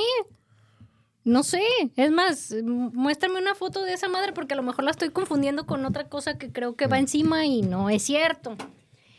[1.24, 1.62] No sé.
[1.96, 5.66] Es más, muéstrame una foto de esa madre porque a lo mejor la estoy confundiendo
[5.66, 8.56] con otra cosa que creo que va encima y no es cierto.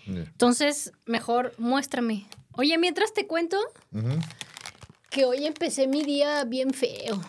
[0.07, 2.27] Entonces, mejor muéstrame.
[2.53, 3.57] Oye, mientras te cuento
[5.09, 7.19] que hoy empecé mi día bien feo.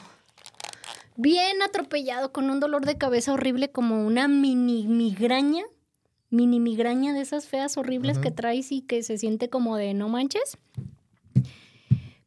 [1.16, 5.64] Bien atropellado, con un dolor de cabeza horrible, como una mini migraña.
[6.28, 10.08] Mini migraña de esas feas horribles que traes y que se siente como de no
[10.10, 10.58] manches.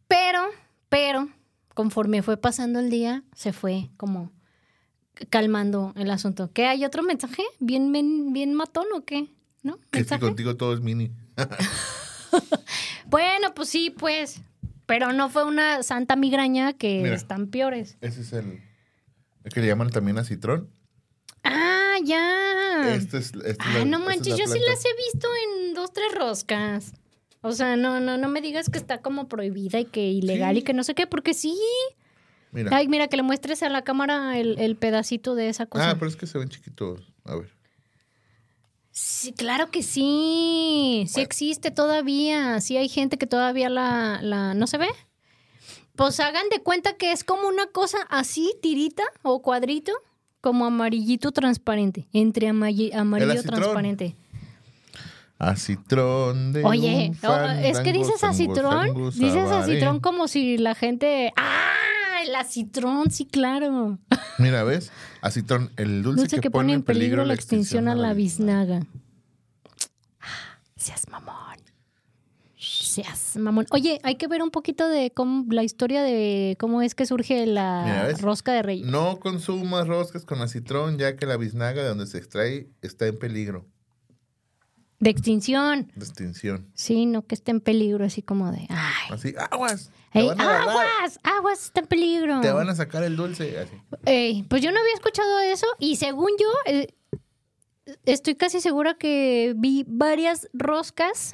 [0.07, 0.41] Pero,
[0.89, 1.29] pero,
[1.79, 4.33] conforme fue pasando el día, se fue como
[5.29, 6.51] calmando el asunto.
[6.51, 6.67] ¿Qué?
[6.67, 7.41] ¿Hay otro mensaje?
[7.59, 9.29] ¿Bien, bien, bien matón o qué?
[9.63, 9.77] ¿No?
[9.77, 10.19] Que es que ¿Mensaje?
[10.19, 11.13] contigo todo es mini.
[13.07, 14.41] Bueno, pues sí, pues.
[14.85, 17.15] Pero no fue una santa migraña que Mira.
[17.15, 17.97] están peores.
[18.01, 18.61] Ese es el,
[19.45, 20.69] el que le llaman también a citrón.
[21.45, 22.93] Ah, ya.
[22.93, 25.93] Este es, este es Ay, la- no manches, yo sí las he visto en dos,
[25.93, 26.91] tres roscas.
[27.41, 30.59] O sea, no, no, no me digas que está como prohibida y que ilegal Sí.
[30.59, 31.57] y que no sé qué, porque sí.
[32.51, 32.75] Mira.
[32.75, 35.91] Ay, mira, que le muestres a la cámara el, el pedacito de esa cosa.
[35.91, 37.13] ah, pero es que se ven chiquitos.
[37.25, 37.49] A ver.
[38.91, 41.05] Sí, claro que sí.
[41.07, 42.59] Sí existe todavía.
[42.59, 44.53] Sí hay gente que todavía la, la...
[44.53, 44.87] ¿No se ve?
[45.95, 49.93] Pues hagan de cuenta que es como una cosa así, tirita o cuadrito,
[50.41, 52.07] como amarillito transparente.
[52.13, 54.15] Entre amarillo, amarillo transparente.
[55.39, 57.13] Acitrón de Oye,
[57.63, 61.31] es que dices acitrón, dices acitrón como si la gente...
[61.37, 61.75] ¡Ah!
[62.21, 63.97] El acitrón, sí, claro.
[64.37, 64.91] Mira, ¿ves?
[65.21, 68.81] Acitrón, el dulce, Dulce que pone en peligro la extinción a la biznaga.
[70.75, 71.55] Seas mamón.
[72.57, 73.65] Seas mamón.
[73.71, 77.45] Oye, hay que ver un poquito de cómo, la historia de cómo es que surge
[77.45, 78.81] la rosca de rey.
[78.83, 83.17] No consumas roscas con acitrón, ya que la biznaga de donde se extrae está en
[83.17, 83.65] peligro
[84.99, 85.91] De extinción.
[85.95, 86.67] de extinción.
[86.73, 88.67] Sí, no que esté en peligro, así como de.
[88.69, 89.91] Ay, Así, aguas.
[90.11, 92.41] Te Ey, van a agarrar, aguas, aguas, está en peligro.
[92.41, 93.59] Te van a sacar el dulce.
[93.59, 93.75] Así.
[94.05, 96.87] Ey, pues yo no había escuchado eso y según yo, eh,
[98.05, 101.31] estoy casi segura que vi varias roscas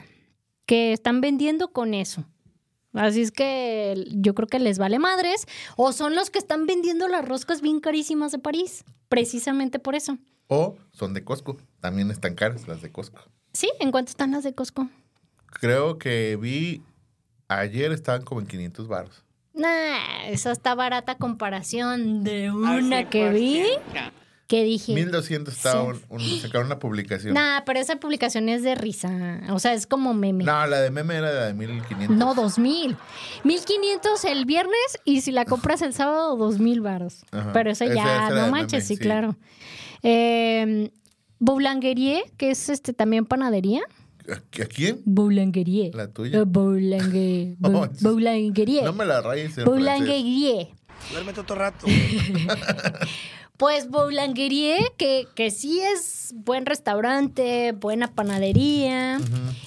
[0.66, 2.26] que están vendiendo con eso.
[2.94, 5.48] Así es que yo creo que les vale madres.
[5.76, 8.86] O son los que están vendiendo las roscas bien carísimas de París.
[9.10, 10.18] Precisamente por eso.
[10.48, 11.58] O son de Costco.
[11.82, 13.22] También están caras las de Costco.
[13.56, 14.90] Sí, ¿en cuánto están las de Costco?
[15.48, 16.82] Creo que vi
[17.48, 19.24] ayer estaban como en 500 baros.
[19.54, 23.64] Nah, esa está barata comparación de una que vi.
[24.48, 24.94] Que dije.
[24.94, 26.02] 1200 estaba Sí.
[26.10, 27.34] un, un- sacaron una publicación.
[27.34, 29.40] Nah, pero esa publicación es de risa.
[29.50, 30.44] O sea, es como meme.
[30.44, 32.16] No, la de meme era la de 1500.
[32.16, 32.96] No, 2000.
[33.44, 37.24] 1500 el viernes y si la compras el sábado, 2000 varos.
[37.32, 37.54] Ajá.
[37.54, 39.02] Pero eso Esa- ya, esa no manches, meme, sí, sí.
[39.02, 39.36] claro.
[40.04, 40.92] Eh,
[41.46, 43.82] Boulangerie, que es este también panadería.
[44.28, 45.02] ¿A, a quién?
[45.06, 45.92] Boulangerie.
[45.94, 46.40] La tuya.
[46.40, 48.82] Eh, Boulange- Bou- Oh, Boulangerie.
[48.84, 49.66] No me la rayes en.
[49.66, 50.74] Boulangerie.
[51.12, 51.86] Duérmete otro rato.
[53.58, 59.18] Pues Boulangerie, que, que sí es buen restaurante, buena panadería.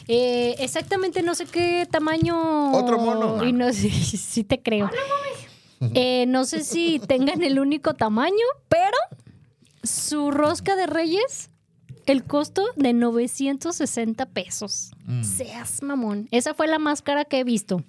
[0.09, 2.73] Eh, exactamente no sé qué tamaño.
[2.73, 3.43] Otro mono.
[3.47, 4.91] Y no sé, sí te creo.
[5.95, 8.97] Eh, no sé si tengan el único tamaño, pero
[9.83, 11.49] su rosca de reyes,
[12.13, 14.93] el costo de 960 pesos.
[15.05, 15.23] Mm.
[15.23, 16.29] Seas mamón.
[16.31, 17.85] Esa fue la más cara que he visto.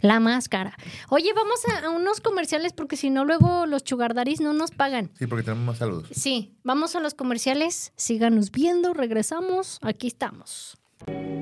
[0.00, 0.76] La más cara.
[1.08, 5.10] Oye, vamos a, a unos comerciales porque si no, luego los chugardaris no nos pagan.
[5.18, 6.08] Sí, porque tenemos más saludos.
[6.12, 7.92] Sí, vamos a los comerciales.
[7.96, 9.78] Síganos viendo, regresamos.
[9.80, 10.76] Aquí estamos.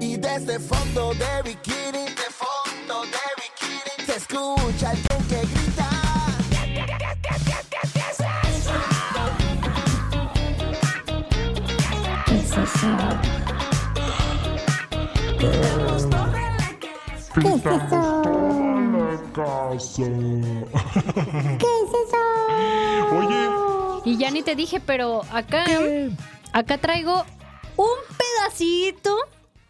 [0.00, 4.92] Y desde fondo de bikini, de fondo de bikini, se escucha
[5.28, 6.01] que grita.
[12.54, 12.88] ¿Qué es eso?
[17.40, 18.22] ¿Qué es eso?
[21.58, 22.22] ¿Qué es eso?
[23.16, 23.48] Oye,
[24.04, 25.64] Y ya ni te dije, pero acá,
[26.52, 27.24] acá traigo
[27.76, 27.86] un
[28.18, 29.16] pedacito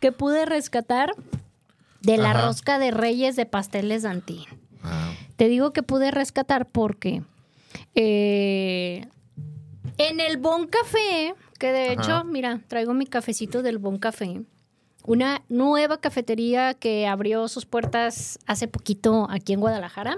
[0.01, 1.15] que pude rescatar
[2.01, 2.47] de la Ajá.
[2.47, 4.45] rosca de Reyes de Pasteles Dantín.
[4.83, 7.23] Ah, Te digo que pude rescatar porque
[7.95, 9.07] eh,
[9.99, 11.93] en el Bon Café, que de Ajá.
[11.93, 14.43] hecho, mira, traigo mi cafecito del Bon Café,
[15.05, 20.17] una nueva cafetería que abrió sus puertas hace poquito aquí en Guadalajara.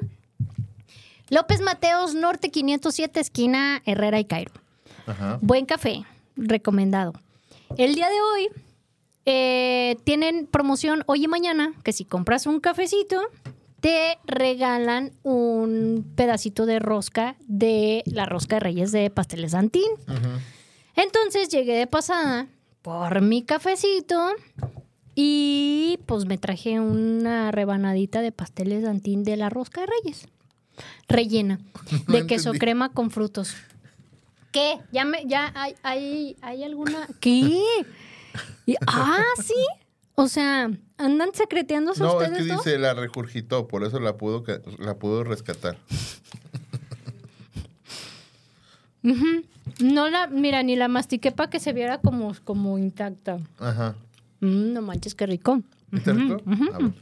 [1.28, 4.52] López Mateos, Norte 507, esquina Herrera y Cairo.
[5.07, 5.38] ajá.
[5.42, 6.04] Buen café,
[6.35, 7.12] recomendado.
[7.76, 8.48] El día de hoy
[9.26, 13.20] eh, tienen promoción hoy y mañana, que si compras un cafecito,
[13.80, 19.90] te regalan un pedacito de rosca de la rosca de Reyes de Pasteles Santín.
[20.96, 22.46] Entonces llegué de pasada
[22.83, 24.33] por mi cafecito
[25.14, 30.28] y pues me traje una rebanadita de pasteles Dantín de la rosca de Reyes.
[31.09, 31.59] Rellena
[32.09, 32.59] No de queso entendí.
[32.59, 33.54] crema con frutos.
[34.52, 34.78] ¿Qué?
[34.92, 37.09] ¿Ya, me, ya hay, hay, hay alguna?
[37.20, 37.61] ¿Qué?
[38.66, 39.54] Y- ah, sí.
[40.16, 42.64] O sea, ¿andan secreteándose No, es ustedes que dos?
[42.64, 44.44] dice la regurgitó, por eso la pudo,
[44.78, 45.76] la pudo rescatar.
[49.81, 53.38] No la, mira, ni la mastiqué para que se viera como, como intacta.
[53.59, 53.96] Ajá.
[54.40, 55.62] Mm, no manches, qué rico.
[55.92, 56.42] ¿Está rico?
[56.46, 56.92] A ver.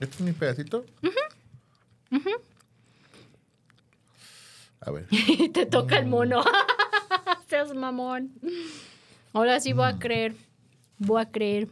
[0.00, 0.84] ¿Este es mi pedacito?
[4.80, 5.06] A ver.
[5.10, 6.42] Y te toca el mono.
[7.48, 8.32] Seas mamón.
[9.32, 10.34] Ahora sí voy a creer.
[10.98, 11.68] Voy a creer.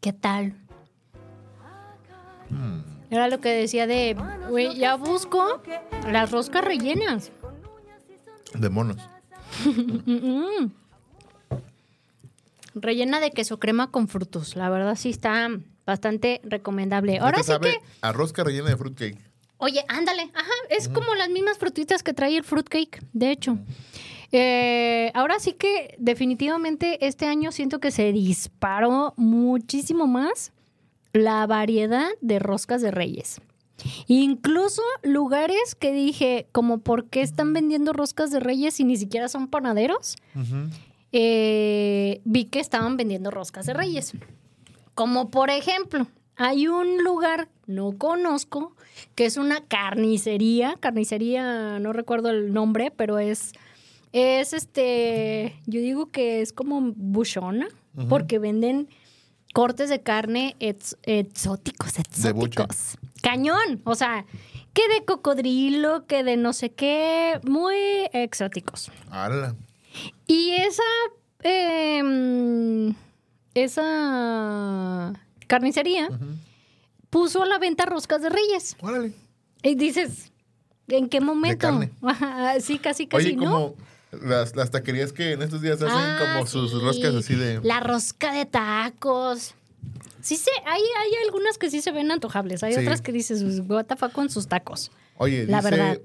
[0.00, 0.54] ¿Qué tal?
[3.10, 4.16] Era lo que decía de,
[4.48, 5.62] güey, ya busco
[6.10, 7.32] las roscas rellenas.
[8.54, 8.96] De monos.
[9.64, 10.70] Mm.
[12.74, 14.56] Rellena de queso crema con frutos.
[14.56, 15.48] La verdad sí está
[15.86, 17.18] bastante recomendable.
[17.18, 19.18] Ahora sí sabe que, a rosca rellena de fruitcake.
[19.56, 20.30] oye, ándale.
[20.34, 23.58] Ajá, es como las mismas frutitas que trae el fruitcake, de hecho.
[24.30, 30.52] Eh, ahora sí que definitivamente este año siento que se disparó muchísimo más
[31.12, 33.40] la variedad de roscas de reyes.
[34.06, 39.28] Incluso lugares que dije, como por qué están vendiendo roscas de reyes y ni siquiera
[39.28, 40.16] son panaderos,
[41.12, 44.12] eh, vi que estaban vendiendo roscas de reyes.
[44.94, 48.74] Como por ejemplo, hay un lugar, no conozco,
[49.14, 53.52] que es una carnicería, carnicería, no recuerdo el nombre, pero es,
[54.12, 57.68] es este, yo digo que es como buchona,
[58.08, 58.88] porque venden
[59.54, 62.96] cortes de carne ex- exóticos, De exóticos.
[63.22, 64.24] Cañón, o sea,
[64.72, 67.76] que de cocodrilo, que de no sé qué, muy
[68.12, 68.90] exóticos.
[70.26, 70.82] Y esa.
[71.42, 72.94] em,
[73.54, 75.12] esa
[75.46, 76.08] carnicería
[77.10, 78.76] puso a la venta roscas de reyes.
[78.80, 79.12] ¡Órale!
[79.62, 80.30] Y dices,
[80.88, 81.58] ¿en qué momento?
[81.66, 81.90] carne.
[82.60, 83.44] Sí, casi, casi, Oye, ¿no?
[83.50, 83.74] como
[84.12, 86.78] las, las taquerías que en estos días hacen Ah, como sus sí.
[86.80, 87.60] roscas así de...
[87.62, 89.54] La rosca de tacos.
[90.20, 92.62] Sí, sí, hay, hay algunas que sí se ven antojables.
[92.62, 92.80] Hay Sí.
[92.80, 94.90] otras que dices, what the fuck con sus tacos.
[95.16, 95.98] Oye, La dice verdad.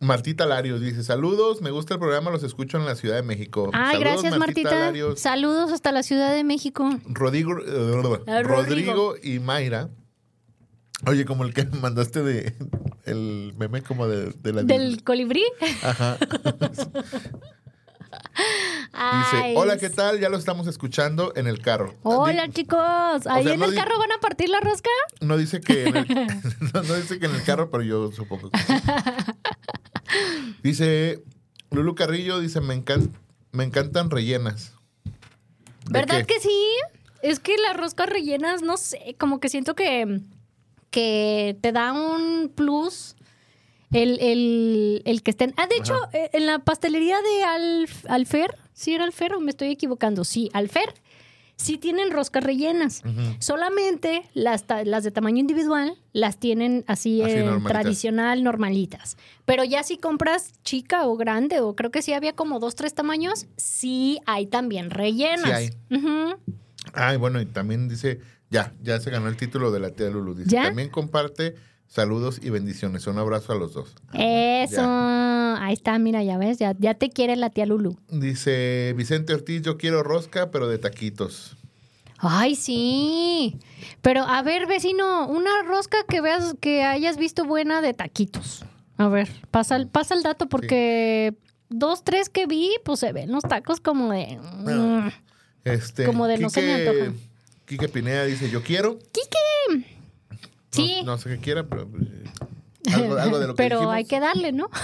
[0.00, 3.70] Martita Larios, dice, saludos, me gusta el programa, los escucho en la Ciudad de México.
[3.72, 4.70] Ay, Saludos, gracias, Martita.
[4.74, 5.20] Larios.
[5.20, 6.90] Saludos hasta la Ciudad de México.
[7.06, 7.52] Rodrigo,
[8.26, 9.88] Ah, Rodrigo y Mayra
[11.06, 12.54] Oye, como el que mandaste de
[13.04, 15.44] el meme como de, de la Del colibrí.
[15.82, 16.16] Ajá.
[19.32, 20.20] Dice, hola, ¿qué tal?
[20.20, 21.94] Ya lo estamos escuchando en el carro.
[22.02, 23.26] Hola, Di- chicos.
[23.26, 24.90] ¿Ahí sea, en no el carro van a partir la rosca?
[25.20, 26.06] No dice que en el,
[26.74, 28.72] no, no dice que en el carro, pero yo supongo que sí.
[30.62, 31.22] Dice
[31.70, 33.10] Lulu Carrillo, dice, me, encan-
[33.52, 34.72] me encantan rellenas.
[35.04, 35.12] ¿De
[36.00, 36.34] ¿Verdad qué?
[36.34, 36.66] que sí?
[37.22, 40.20] Es que las roscas rellenas, no sé, como que siento que,
[40.90, 43.16] que te da un plus
[43.92, 45.54] el, el- el que estén.
[45.56, 49.50] Ah, de hecho, eh, en la pastelería de Alf- Alfer, ¿sí era Alfer o me
[49.50, 50.24] estoy equivocando?
[50.24, 50.94] Sí, Alfer.
[51.56, 53.02] Sí tienen roscas rellenas.
[53.38, 57.72] Solamente las, las de tamaño individual las tienen así, Así, normalitas.
[57.82, 59.16] tradicional, normalitas.
[59.44, 62.94] Pero ya si compras chica o grande, o creo que sí había como dos, tres
[62.94, 65.44] tamaños, sí hay también rellenas.
[65.44, 65.96] Sí hay.
[65.96, 66.36] Ujú.
[66.94, 68.18] Ay, bueno, y también dice,
[68.50, 70.34] ya, ya se ganó el título de la tía Lulu.
[70.34, 70.62] Dice, ¿Ya?
[70.64, 71.54] también comparte
[71.92, 73.06] saludos y bendiciones.
[73.06, 73.94] Un abrazo a los dos.
[74.14, 74.82] Eso.
[74.82, 77.96] Ahí está, mira, ya ves, ya, ya te quiere la tía Lulu.
[78.08, 81.56] Dice Vicente Ortiz, yo quiero rosca, pero de taquitos.
[82.18, 83.58] Ay, sí.
[84.00, 88.64] Pero a ver, vecino, una rosca que veas que hayas visto buena de taquitos.
[88.96, 91.34] A ver, pasa el, pasa el dato porque
[91.68, 94.38] dos, tres que vi, pues se ven los tacos como de.
[94.38, 95.08] mm.
[95.64, 97.12] Este, Como de no se me antoja.
[97.66, 98.98] Quique Pineda dice, yo quiero.
[98.98, 99.91] ¡Quique!
[100.72, 101.02] Sí.
[101.04, 102.24] No, sé qué quiera, pero eh,
[102.94, 104.68] algo, algo de lo que Pero dijimos, hay que darle, ¿no?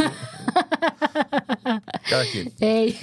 [2.08, 2.52] cada quien.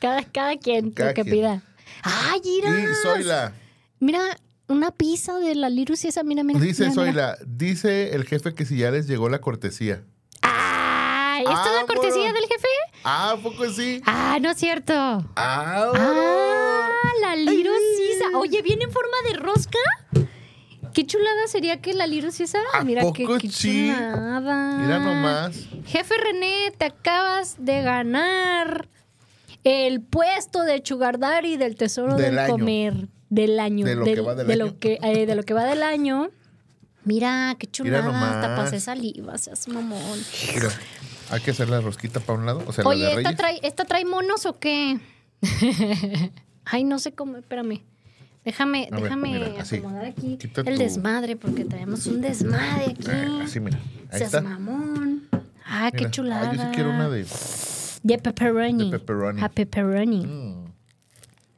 [0.00, 1.34] Cada, cada quien Cada lo que quien.
[1.36, 1.62] pida.
[2.02, 2.70] ¡Ay, mira!
[2.70, 3.52] Y Zoila,
[4.00, 4.20] Mira,
[4.68, 6.58] una pizza de la Lirus y esa, mira, mira.
[6.58, 7.04] dice mira, mira.
[7.12, 10.02] Zoila, dice el jefe que si ya les llegó la cortesía.
[10.40, 11.42] ¡Ay!
[11.42, 11.86] ¿Esta es la Vámonos.
[11.96, 12.68] cortesía del jefe?
[13.04, 14.00] Ah, ¿a poco sí?
[14.06, 14.92] Ah, no es cierto.
[14.94, 18.38] Ah, Ah, la lirocisa.
[18.38, 19.78] Oye, ¿viene en forma de rosca?
[20.92, 22.58] Qué chulada sería que la lirocisa.
[22.74, 23.90] ¿A Mira poco qué, qué sí?
[23.92, 24.78] chulada.
[24.78, 25.66] Mira nomás.
[25.86, 28.88] Jefe René, te acabas de ganar
[29.64, 32.38] el puesto de Sugar Daddy del Tesoro Del.
[32.48, 33.86] Comer del año.
[33.86, 34.64] De lo que va del de año.
[34.64, 36.30] Lo que, eh, de lo que va del año.
[37.04, 37.98] Mira, qué chulada.
[37.98, 38.60] Hasta nomás.
[38.60, 40.20] pasé saliva, seas mamón.
[40.54, 40.68] Mira,
[41.30, 43.58] hay que hacer la rosquita para un lado, o sea, la Oye, de ¿esta trae,
[43.62, 45.00] ¿esta trae monos o qué?
[46.64, 47.82] Ay, no sé cómo, espérame.
[48.44, 53.04] Déjame, ver, déjame mira, acomodar aquí Quita el tu- desmadre, porque traemos un desmadre aquí.
[53.08, 53.78] Ah, así, mira.
[54.10, 54.40] Ahí Seas está.
[54.42, 55.22] mamón.
[55.64, 56.50] Ah, qué chulada.
[56.50, 57.24] Ah, yo sí quiero una de...
[58.02, 58.90] De pepperoni.
[58.90, 59.40] De pepperoni.
[59.42, 60.26] A pepperoni.
[60.26, 60.64] Mm,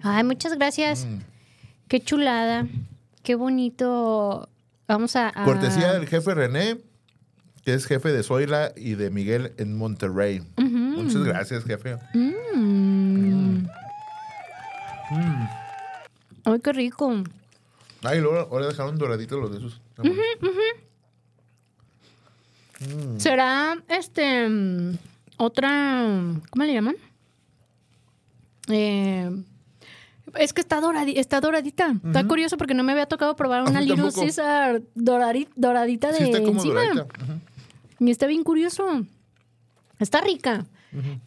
[0.03, 1.07] Ay, muchas gracias.
[1.89, 2.67] Qué chulada.
[3.23, 4.49] Qué bonito.
[4.87, 5.29] Vamos a...
[5.35, 6.77] a- Cortesía del jefe René,
[7.65, 10.43] que es jefe de Zoila y de Miguel en Monterrey.
[10.59, 11.97] Muchas gracias, jefe.
[12.13, 13.67] Mm.
[16.45, 17.13] Ay, qué rico.
[18.03, 19.81] Ay, luego ahora dejaron doraditos los de esos.
[23.19, 24.47] ¿Será este
[25.37, 26.17] otra
[26.51, 26.97] ¿cómo le llaman?
[28.69, 29.31] Eh,
[30.37, 31.95] es que está, doradi- está doradita.
[32.05, 34.11] Está curioso porque no me había tocado probar una Little.
[34.13, 36.81] Caesar doradi- doradita de Sí, está como encima.
[36.85, 37.07] doradita.
[38.01, 39.05] Y está bien curioso.
[39.99, 40.67] Está rica.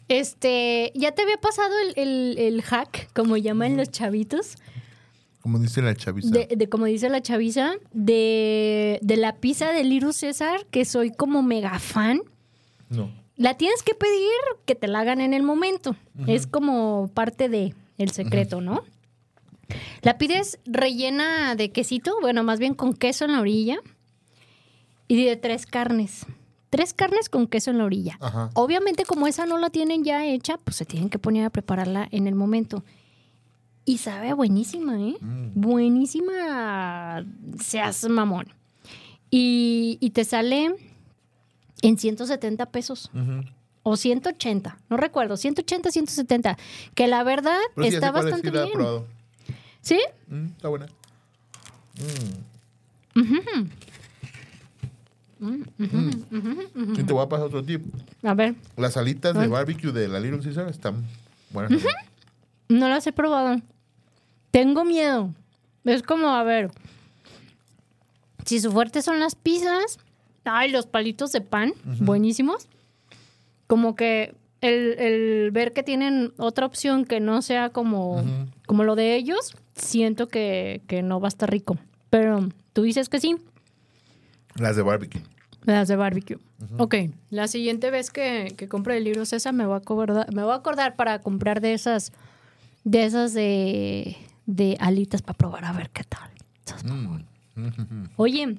[0.08, 4.56] Este, ya te había pasado el, el- el hack, como llaman los chavitos,
[5.48, 6.28] Como dice la chaviza.
[6.28, 11.10] de, de como dice la chaviza, de, de la pizza de Little César, que soy
[11.10, 12.20] como mega fan.
[12.90, 13.10] No.
[13.36, 14.28] La tienes que pedir
[14.66, 15.96] que te la hagan en el momento.
[16.26, 18.84] Es como parte de el secreto, ¿no?
[20.02, 23.78] La pides rellena de quesito, bueno, más bien con queso en la orilla
[25.06, 26.26] y de tres carnes.
[26.68, 28.18] Tres carnes con queso en la orilla.
[28.20, 28.50] Ajá.
[28.52, 32.06] Obviamente, como esa no la tienen ya hecha, pues se tienen que poner a prepararla
[32.10, 32.84] en el momento.
[33.88, 35.16] Y sabe buenísima, ¿eh?
[35.54, 37.24] Buenísima,
[37.58, 38.46] seas mamón.
[39.30, 40.74] Y, y te sale
[41.80, 43.10] en 170 pesos.
[43.14, 43.48] Ujú.
[43.84, 46.58] O 180, no recuerdo, 180, 170.
[46.94, 48.72] Que la verdad Pero sí, ya está bastante bien.
[49.80, 49.98] ¿Sí?
[50.26, 50.86] Mm, está buena.
[55.40, 57.86] Y te voy a pasar otro tip.
[58.22, 61.06] A ver, Las alitas de barbecue de la Little Caesar están
[61.52, 61.82] buenas.
[62.68, 63.62] no las he probado.
[64.50, 65.34] Tengo miedo.
[65.84, 66.70] Es como, a ver,
[68.44, 69.98] si su fuerte son las pizzas,
[70.44, 72.68] ay, los palitos de pan, buenísimos.
[73.66, 78.24] Como que el, el ver que tienen otra opción que no sea como,
[78.66, 81.76] como lo de ellos, siento que, que no va a estar rico.
[82.10, 83.36] Pero tú dices que sí.
[84.56, 85.22] Las de barbecue.
[85.64, 86.38] Las de barbecue.
[86.78, 86.94] Ok,
[87.30, 90.52] la siguiente vez que, que compre el libro César me voy a acordar, me voy
[90.52, 92.12] a acordar para comprar de esas,
[92.84, 94.16] de esas de,
[94.48, 96.30] de alitas para probar a ver qué tal.
[96.84, 97.18] Mm,
[98.16, 98.56] Oye,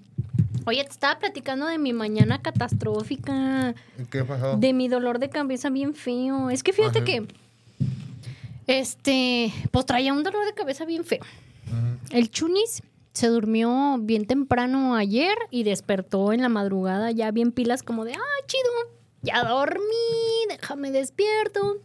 [0.65, 3.73] oye, te estaba platicando de mi mañana catastrófica,
[4.11, 4.55] ¿Qué pasó?
[4.57, 6.49] de mi dolor de cabeza bien feo.
[6.51, 7.05] Es que fíjate Ajá.
[7.05, 7.27] que,
[8.67, 11.21] este, pues traía un dolor de cabeza bien feo.
[12.11, 12.83] El Chunis
[13.13, 18.13] se durmió bien temprano ayer y despertó en la madrugada ya bien pilas como de,
[18.13, 19.79] ah, chido, ya dormí,
[20.49, 21.77] déjame despierto.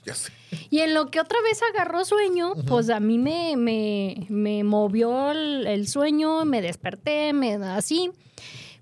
[0.04, 0.32] Ya sé.
[0.70, 5.30] Y en lo que otra vez agarró sueño, pues a mí me, me, me movió
[5.30, 8.10] el, el sueño, me desperté, me así.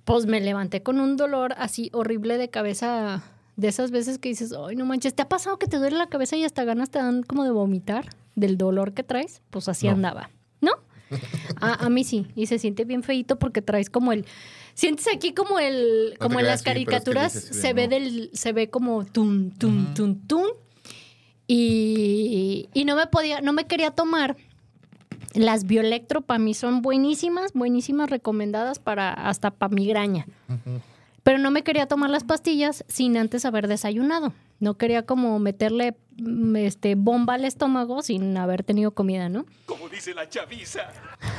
[0.05, 3.23] Pues me levanté con un dolor así horrible de cabeza,
[3.57, 6.07] de esas veces que dices, ay, no manches, ¿te ha pasado que te duele la
[6.09, 9.43] cabeza y hasta ganas te dan como de vomitar del dolor que traes?
[9.51, 9.95] Pues así No.
[9.95, 10.71] andaba, ¿no?
[11.61, 14.25] A, a mí sí, y se siente bien feito porque traes como el...
[14.75, 16.15] Sientes aquí como el...
[16.21, 17.91] Como en las sí, pero es que caricaturas se ve no.
[17.91, 18.31] del...
[18.33, 20.45] Se ve como tum, tum, tum, tum.
[21.49, 24.37] Y, y no me podía, no me quería tomar.
[25.35, 30.27] Las Bioelectro para mí son buenísimas, buenísimas, recomendadas para hasta para migraña.
[31.23, 34.33] Pero no me quería tomar las pastillas sin antes haber desayunado.
[34.61, 39.47] No quería como meterle mm, este, bomba al estómago sin haber tenido comida, ¿no?
[39.67, 40.91] Como dice la chaviza.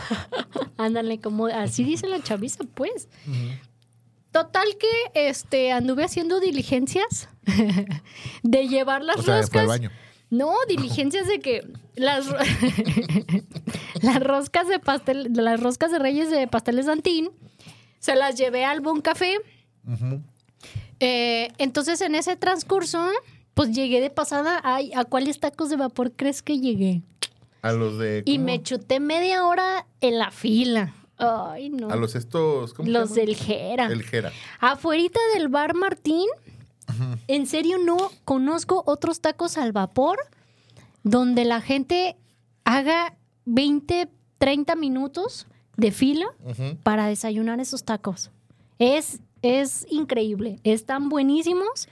[0.78, 3.10] Ándale, como así dice la chaviza, pues.
[4.32, 7.30] Total que este anduve haciendo diligencias
[8.44, 9.52] de llevar las O sea, roscas.
[9.52, 9.92] fue al baño.
[10.30, 12.28] No, diligencias de que las,
[14.02, 17.32] las roscas de pastel, las roscas de Reyes de Pasteles Santín,
[18.00, 19.38] se las llevé al Bon Café.
[21.00, 23.10] Eh, entonces, en ese transcurso,
[23.54, 24.62] pues llegué de pasada.
[24.64, 27.02] Ay, ¿a cuáles tacos de vapor crees que llegué?
[27.62, 28.22] A los de.
[28.26, 30.94] Y me chuté media hora en la fila.
[31.20, 31.90] Ay, no.
[31.90, 32.74] A los estos.
[32.74, 33.88] ¿cómo se Los del Jera.
[33.88, 34.32] El Jera.
[34.60, 36.26] Afuerita del bar Martín,
[37.28, 40.18] en serio no conozco otros tacos al vapor
[41.04, 42.18] donde la gente
[42.64, 43.16] haga
[43.46, 45.46] 20, 30 minutos
[45.78, 46.26] de fila
[46.84, 48.32] para desayunar esos tacos.
[48.80, 50.60] Es, es increíble.
[50.64, 51.88] Están buenísimos.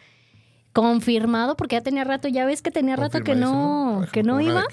[0.74, 4.64] Confirmado, porque ya tenía rato, ya ves que tenía rato que no, que no iba.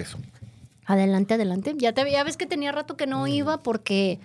[0.84, 1.74] Adelante, adelante.
[1.78, 3.10] Ya, te, ya ves que tenía rato que Mm.
[3.10, 4.20] no iba porque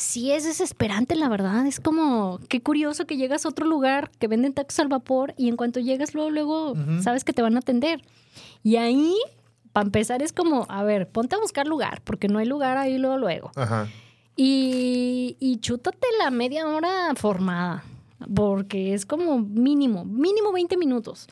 [0.00, 1.66] sí es desesperante, la verdad.
[1.66, 5.48] Es como, qué curioso que llegas a otro lugar que venden tacos al vapor y
[5.48, 8.02] en cuanto llegas luego, luego sabes que te van a atender.
[8.62, 9.14] Y ahí,
[9.72, 12.98] para empezar, es como, a ver, ponte a buscar lugar, porque no hay lugar ahí
[12.98, 13.50] luego, luego.
[13.56, 13.88] Ajá.
[14.36, 17.84] Y, y chútate la media hora formada,
[18.34, 21.28] porque es como mínimo, mínimo 20 minutos.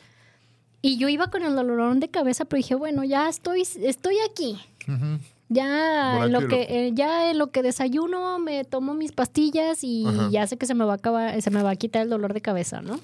[0.82, 4.60] Y yo iba con el dolorón de cabeza, pero dije, bueno, ya estoy, estoy aquí.
[4.86, 5.18] Ujú.
[5.48, 10.04] Ya en lo que eh, ya en lo que desayuno me tomo mis pastillas y
[10.06, 10.28] Ajá.
[10.30, 12.34] ya sé que se me va a acabar, se me va a quitar el dolor
[12.34, 13.00] de cabeza, ¿no?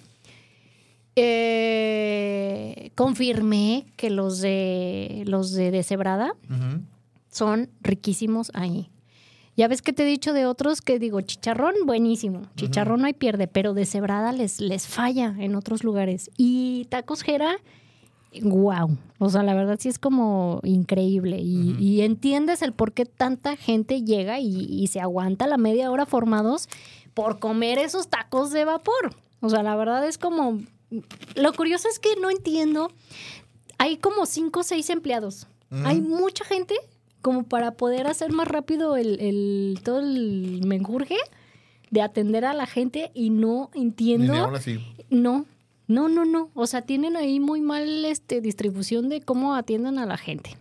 [1.16, 6.34] Eh, confirmé que los de los de deshebrada
[7.30, 8.90] son riquísimos ahí.
[9.56, 12.42] Ya ves que te he dicho de otros que digo, chicharrón, buenísimo.
[12.56, 16.28] Chicharrón no hay pierde, pero de cebrada les, les falla en otros lugares.
[16.36, 17.56] Y tacos Jera,
[18.42, 18.96] wow.
[19.18, 21.38] O sea, la verdad sí es como increíble.
[21.40, 25.90] Y, y entiendes el por qué tanta gente llega y, y se aguanta la media
[25.90, 26.68] hora formados
[27.14, 29.14] por comer esos tacos de vapor.
[29.40, 30.60] O sea, la verdad es como...
[31.36, 32.90] Lo curioso es que no entiendo.
[33.78, 35.46] Hay como cinco o seis empleados.
[35.84, 36.74] Hay mucha gente
[37.20, 41.16] como para poder hacer más rápido el, el- todo el menjurje
[41.90, 44.32] de atender a la gente y no entiendo.
[44.34, 44.38] ni.
[45.10, 45.46] No,
[45.86, 46.50] no, no, no.
[46.54, 50.56] O sea, tienen ahí muy mal este, distribución de cómo atienden a la gente.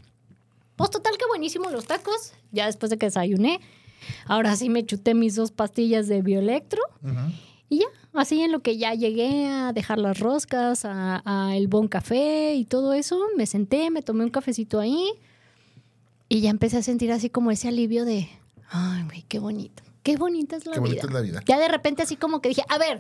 [0.75, 2.33] Pues total que buenísimo los tacos.
[2.51, 3.59] Ya después de que desayuné.
[4.25, 6.81] Ahora sí me chuté mis dos pastillas de bioelectro.
[7.69, 11.67] Y ya, así en lo que ya llegué a dejar las roscas, a, a el
[11.67, 15.09] bon café y todo eso, me senté, me tomé un cafecito ahí
[16.29, 18.27] y ya empecé a sentir así como ese alivio de,
[18.69, 20.89] ay, güey, qué bonito, qué bonita es la Qué vida.
[20.89, 21.41] bonita es la vida.
[21.47, 22.99] Ya de repente así como que dije, a ver,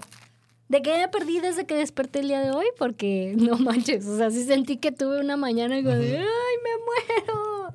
[0.73, 2.65] ¿de qué me perdí desde que desperté el día de hoy?
[2.77, 6.25] Porque no manches, o sea, sí sentí que tuve una mañana y como de, ay,
[6.25, 7.71] me muero.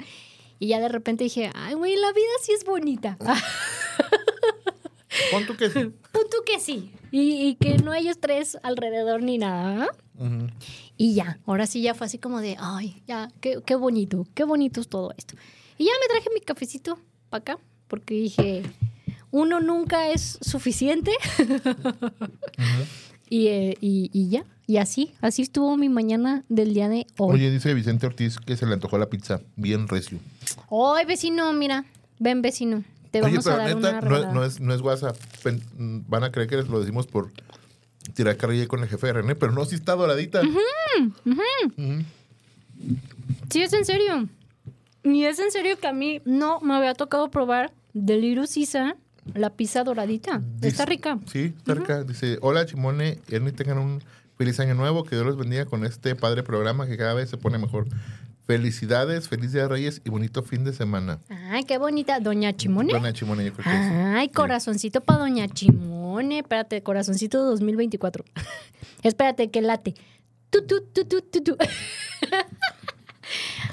[0.59, 3.17] Y ya de repente dije, ay, güey, la vida sí es bonita.
[5.31, 5.93] Pon tú que sí.
[6.13, 6.91] Punto que sí.
[7.13, 9.89] Y, y que no hay estrés alrededor ni nada.
[10.97, 14.43] Y ya, ahora sí ya fue así como de, ay, ya, qué, qué bonito, qué
[14.43, 15.37] bonito es todo esto.
[15.77, 16.99] Y ya me traje mi cafecito
[17.31, 18.65] para acá, porque dije,
[19.31, 21.13] uno nunca es suficiente.
[23.31, 27.35] y, eh, y- y ya, y así, así estuvo mi mañana del día de hoy.
[27.37, 30.19] Oye, dice Vicente Ortiz que se le antojó la pizza bien recio.
[30.71, 31.85] Ay, vecino, mira,
[32.19, 34.75] ven vecino, te Oye, vamos a pero dar neta, una no, es- no es, no
[34.75, 35.17] es WhatsApp.
[35.77, 37.31] Van a creer que lo decimos por
[38.15, 40.41] tirar carrilla con el jefe de René, pero no, sí está doradita.
[43.51, 44.29] Sí, es en serio.
[45.05, 48.97] Y es en serio que a mí no me había tocado probar de Little Sisa,
[49.35, 50.43] la pizza doradita.
[50.63, 51.19] Está rica.
[51.27, 52.05] Sí, está rica.
[52.05, 54.03] Dice, hola Chimone, y Ernie, tengan un
[54.37, 57.37] feliz año nuevo, que Dios los bendiga con este padre programa que cada vez se
[57.37, 57.87] pone mejor.
[58.47, 61.21] Felicidades, feliz día de Reyes y bonito fin de semana.
[61.51, 62.19] Ay, qué bonita.
[62.19, 62.95] Doña Chimone.
[62.95, 63.95] Doña Chimone, yo creo que sí.
[63.95, 66.39] Ay, corazoncito para Doña Chimone.
[66.39, 68.25] Espérate, corazoncito 2024.
[69.03, 69.95] Espérate, que late.
[70.49, 71.57] Tu, tu, tu, tu, tu, tu.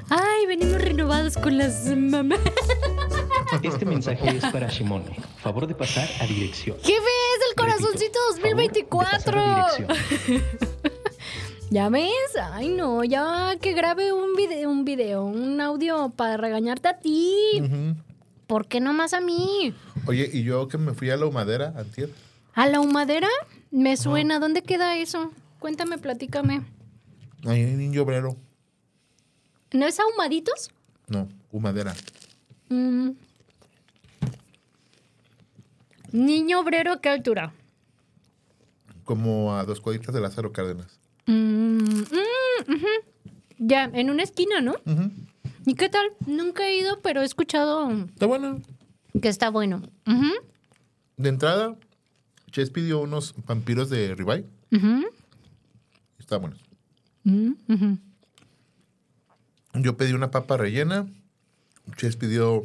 [0.09, 2.39] Ay, venimos renovados con las mamás.
[3.63, 5.15] Este mensaje es para Shimone.
[5.41, 6.77] Favor de pasar a dirección.
[6.83, 7.49] ¿Qué ves?
[7.49, 9.39] El corazoncito Repito, favor de pasar 2024.
[9.39, 10.43] a dirección.
[11.69, 12.09] ¿Ya ves?
[12.53, 17.61] Ay, no, ya que grabe un video, un video, un audio para regañarte a ti.
[18.47, 19.73] ¿Por qué no más a mí?
[20.05, 22.09] Oye, y yo que me fui a la humadera antier.
[22.53, 23.27] ¿A la humadera?
[23.71, 24.39] Me suena.
[24.39, 25.31] ¿Dónde queda eso?
[25.59, 26.61] Cuéntame, platícame.
[27.45, 28.37] Ahí en Niño Obrero.
[29.73, 30.69] ¿No es ahumaditos?
[31.07, 31.95] No, humadera.
[32.69, 33.09] Mm.
[36.19, 37.51] Niño obrero, ¿a ¿qué altura?
[39.03, 40.97] Como a dos cuadritas de Lázaro Cárdenas.
[41.25, 42.85] Mm, mm.
[43.57, 44.75] Ya, en una esquina, ¿no?
[45.65, 46.07] ¿Y qué tal?
[46.25, 48.61] Nunca he ido, pero he escuchado Está bueno.
[49.21, 49.81] que está bueno.
[51.17, 51.75] De entrada,
[52.51, 54.45] Ches pidió unos vampiros de ribeye.
[56.17, 56.55] Está bueno.
[57.25, 57.93] mm.
[59.73, 61.07] Yo pedí una papa rellena.
[61.97, 62.63] Ches pidió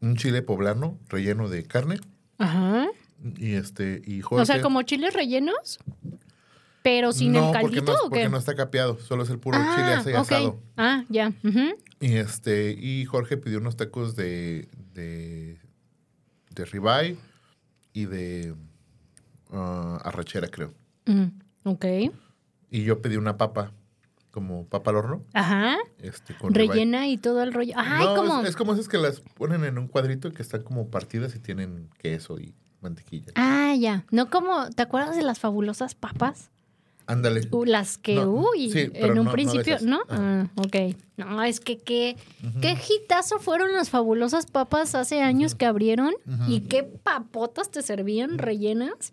[0.00, 1.98] un chile poblano relleno de carne.
[2.42, 2.88] Ajá.
[3.36, 4.42] Y este, y Jorge.
[4.42, 5.78] O sea, como chiles rellenos,
[6.82, 8.22] pero sin no, el caldito no, o qué?
[8.22, 10.16] porque no está capeado, solo es el puro ah, chile así ok.
[10.16, 10.60] asado.
[10.76, 11.32] Ah, ya.
[12.00, 15.58] Y este, y Jorge pidió unos tacos de, de,
[16.50, 17.16] de ribeye
[17.92, 18.54] y de
[19.52, 20.74] ah, arrachera, creo.
[21.06, 21.26] Mm,
[21.64, 21.84] ok.
[22.70, 23.72] Y yo pedí una papa,
[24.32, 25.76] como papa al horno, Ajá.
[25.98, 26.70] este, con ribeye.
[26.72, 27.74] Rellena y todo el rollo.
[27.76, 28.40] Ay, no, como.
[28.40, 31.36] es, es como esas que las ponen en un cuadrito y que están como partidas
[31.36, 33.32] y tienen queso y mantequilla.
[33.36, 34.04] Ah, ya.
[34.10, 36.50] No como, ¿te acuerdas de las fabulosas papas?
[37.06, 37.42] Ándale.
[37.50, 39.76] Uh, las que, No, uy, sí, en un no principio.
[39.82, 40.00] ¿no?
[40.08, 40.96] Ah, ok.
[41.16, 42.16] No, es que qué,
[42.60, 46.14] qué hitazo fueron las fabulosas papas hace años que abrieron
[46.48, 49.12] y qué papotas te servían rellenas.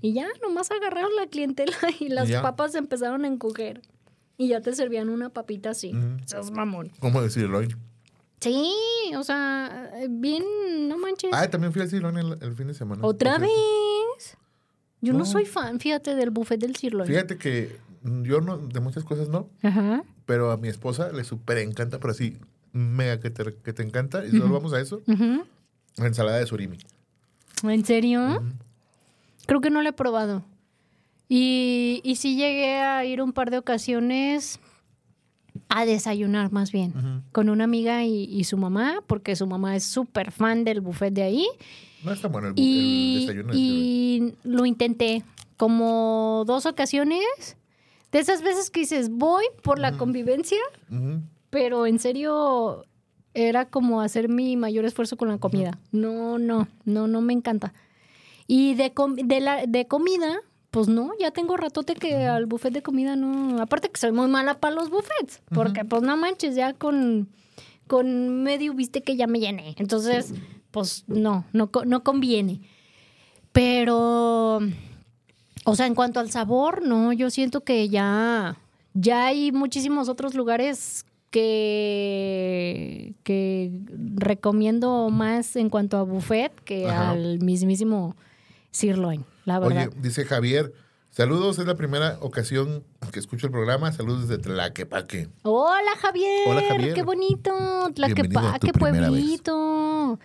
[0.00, 2.42] Y ya, nomás agarraron la clientela y las ya.
[2.42, 3.80] papas empezaron a encoger.
[4.42, 5.94] Y ya te servían una papita así.
[5.94, 6.16] Ujú.
[6.26, 6.90] Seas mamón.
[6.98, 7.68] ¿Cómo decirlo hoy?
[8.40, 8.74] Sí,
[9.16, 10.42] o sea, bien,
[10.88, 11.30] no manches.
[11.32, 13.06] Ah, también fui al Silón el, el fin de semana.
[13.06, 13.50] ¿Otra vez?
[15.00, 15.20] Yo no.
[15.20, 15.24] No.
[15.24, 17.08] soy fan, fíjate, del buffet del sirloin.
[17.08, 20.02] Fíjate que yo no, de muchas cosas no, Ajá.
[20.26, 22.36] pero a mi esposa le súper encanta, pero así,
[22.72, 24.24] mega que te, que te encanta.
[24.26, 25.02] Y solo vamos a eso.
[25.06, 26.78] La ensalada de surimi.
[27.62, 28.42] ¿En serio?
[29.46, 30.42] Creo que no lo he probado.
[31.34, 34.60] Y, y sí llegué a ir un par de ocasiones
[35.70, 39.84] a desayunar más bien con una amiga y, y su mamá, porque su mamá es
[39.84, 41.46] súper fan del buffet de ahí.
[42.04, 43.64] No está bueno el, bu- el Y, desayuno de surimi.
[43.64, 45.22] y lo intenté
[45.56, 47.56] como dos ocasiones.
[48.10, 50.58] De esas veces que dices, voy por la convivencia,
[50.90, 51.22] Ujú.
[51.48, 52.84] pero en serio
[53.32, 55.78] era como hacer mi mayor esfuerzo con la comida.
[55.92, 57.72] No, no, no, no me encanta.
[58.46, 60.40] Y de, com- de, la, de comida,
[60.72, 63.60] pues no, ya tengo ratote que al buffet de comida no.
[63.60, 67.28] Aparte que soy muy mala para los buffets, porque pues no manches, ya con,
[67.86, 69.74] con medio viste que ya me llené.
[69.76, 70.32] Entonces,
[70.70, 72.62] pues no, no, no conviene.
[73.52, 74.60] Pero,
[75.66, 78.56] o sea, en cuanto al sabor, no, yo siento que ya,
[78.94, 83.78] ya hay muchísimos otros lugares que, que
[84.14, 87.10] recomiendo más en cuanto a buffet que Ajá.
[87.10, 88.16] al mismísimo
[88.70, 89.88] sirloin, la verdad.
[89.88, 90.72] Oye, dice Javier,
[91.10, 93.92] saludos, es la primera ocasión que escucho el programa.
[93.92, 95.28] Saludos desde Tlaquepaque.
[95.42, 96.94] Hola Javier, Hola, Javier.
[96.94, 97.52] qué bonito,
[97.94, 98.78] Tlaquepaque, vez.
[98.78, 100.18] pueblito.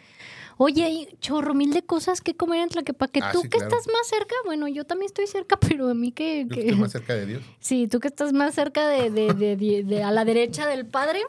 [0.60, 3.20] Oye, hay chorro mil de cosas que comer en Tlaquepaque.
[3.22, 3.68] Ah, tú sí, que claro.
[3.78, 6.46] estás más cerca, bueno, yo también estoy cerca, pero a mí que...
[6.48, 7.44] Yo que- estoy más cerca de Dios.
[7.60, 10.88] Sí, tú que estás más cerca de, de- de- de- de- a la derecha del
[10.88, 11.22] padre,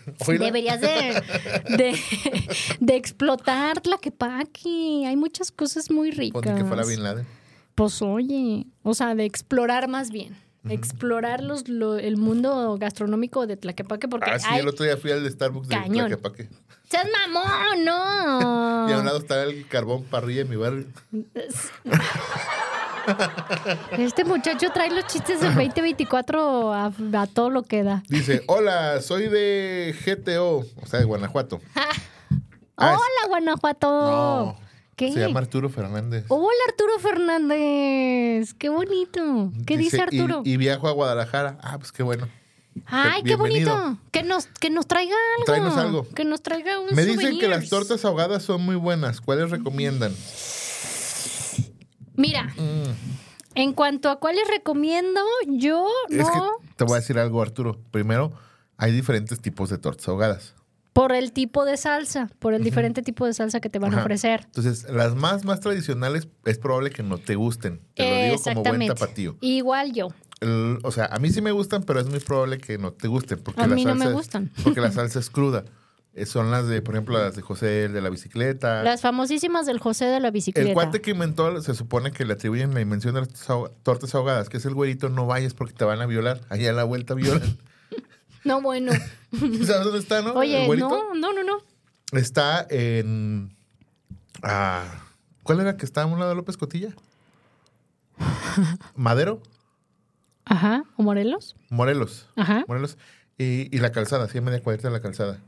[0.26, 0.44] Oíla.
[0.46, 1.22] deberías de,
[1.76, 1.98] de,
[2.80, 5.04] de explotar Tlaquepaque.
[5.06, 6.42] Hay muchas cosas muy ricas.
[6.42, 7.26] Ponte que fuera Bin Laden.
[7.74, 10.36] Pues oye, o sea, de explorar más bien.
[10.68, 14.60] Explorar los, lo- el mundo gastronómico de Tlaquepaque porque Ah, sí, hay...
[14.60, 16.06] el otro día fui al Starbucks de Cañón.
[16.08, 16.48] Tlaquepaque.
[16.88, 17.84] ¡Seas mamón!
[17.84, 18.88] ¡No!
[18.88, 20.86] Y a un lado está el carbón parrilla en mi barrio.
[23.98, 28.02] Este muchacho trae los chistes del 2024 a, a todo lo que da.
[28.08, 31.60] Dice, hola, soy de GTO, o sea, de Guanajuato.
[32.74, 33.86] Ah, es- ¡Hola, Guanajuato!
[33.86, 34.56] No,
[34.96, 35.12] ¿Qué?
[35.12, 36.24] se llama Arturo Fernández.
[36.28, 38.54] Hola, Arturo Fernández.
[38.54, 39.52] Qué bonito.
[39.66, 40.40] ¿Qué dice, Arturo?
[40.44, 41.58] Y, y viajo a Guadalajara.
[41.62, 42.28] Ah, pues qué bueno.
[42.86, 43.98] Ay, qué bonito.
[44.10, 45.44] Que nos, que nos traiga algo.
[45.44, 46.08] Tráenos algo.
[46.08, 49.20] Que nos traiga un Me dicen que las tortas ahogadas son muy buenas.
[49.20, 50.12] ¿Cuáles recomiendan?
[52.16, 52.90] Mira, Mm.
[53.54, 56.58] en cuanto a cuáles recomiendo, yo Es no.
[56.60, 57.78] que te voy a decir algo, Arturo.
[57.90, 58.32] Primero,
[58.76, 60.54] hay diferentes tipos de tortas ahogadas.
[60.92, 64.00] Por el tipo de salsa, por el diferente tipo de salsa que te van a
[64.02, 64.42] ofrecer.
[64.44, 67.80] Entonces, las más, más tradicionales es probable que no te gusten.
[67.94, 69.36] Te lo digo como buen tapatío.
[69.40, 70.08] Igual yo.
[70.40, 73.08] El- o sea, a mí sí me gustan, pero es muy probable que no te
[73.08, 73.38] gusten.
[73.42, 74.50] Porque A la mí no me es- gustan.
[74.62, 75.64] Porque la salsa es cruda.
[76.14, 78.82] Eh, Son las de, por ejemplo, las de José, el de la bicicleta.
[78.82, 80.68] Las famosísimas del José de la bicicleta.
[80.68, 83.72] El cuate que inventó, se supone que le atribuyen la invención de las tortas ahog-
[83.82, 86.40] tortas ahogadas, que es el güerito, no vayas porque te van a violar.
[86.50, 87.58] Allá a la vuelta violan.
[88.44, 88.90] No, bueno.
[89.32, 90.32] ¿Sabes dónde está, no?
[90.32, 91.58] Oye, no, no, no, no.
[92.10, 93.54] Está en.
[94.42, 94.82] ah,
[95.44, 96.92] ¿Cuál era que estaba a un lado de López Cotilla?
[98.96, 99.40] Madero,
[100.44, 100.82] Ajá.
[100.96, 101.54] ¿O Morelos?
[101.70, 102.26] Morelos.
[102.34, 102.64] Ajá.
[102.66, 102.98] Morelos.
[103.38, 105.38] Y, y la calzada, sí, media cuadrita de la calzada.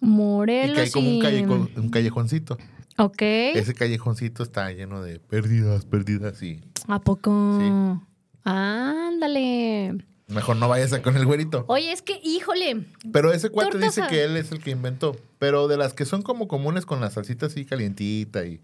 [0.00, 0.76] Morelos.
[0.96, 2.56] y que hay como un, un callejoncito.
[2.98, 3.20] Ok.
[3.22, 8.00] Ese callejoncito está lleno de pérdidas, pérdidas y ¿A poco?
[8.44, 9.96] Ándale.
[10.28, 11.64] mejor no vayas a con el güerito.
[11.68, 12.86] Oye, es que, híjole.
[13.12, 15.16] Pero ese cuate dice a- que él es el que inventó.
[15.38, 18.60] Pero de las que son como comunes con la salsita así calientita y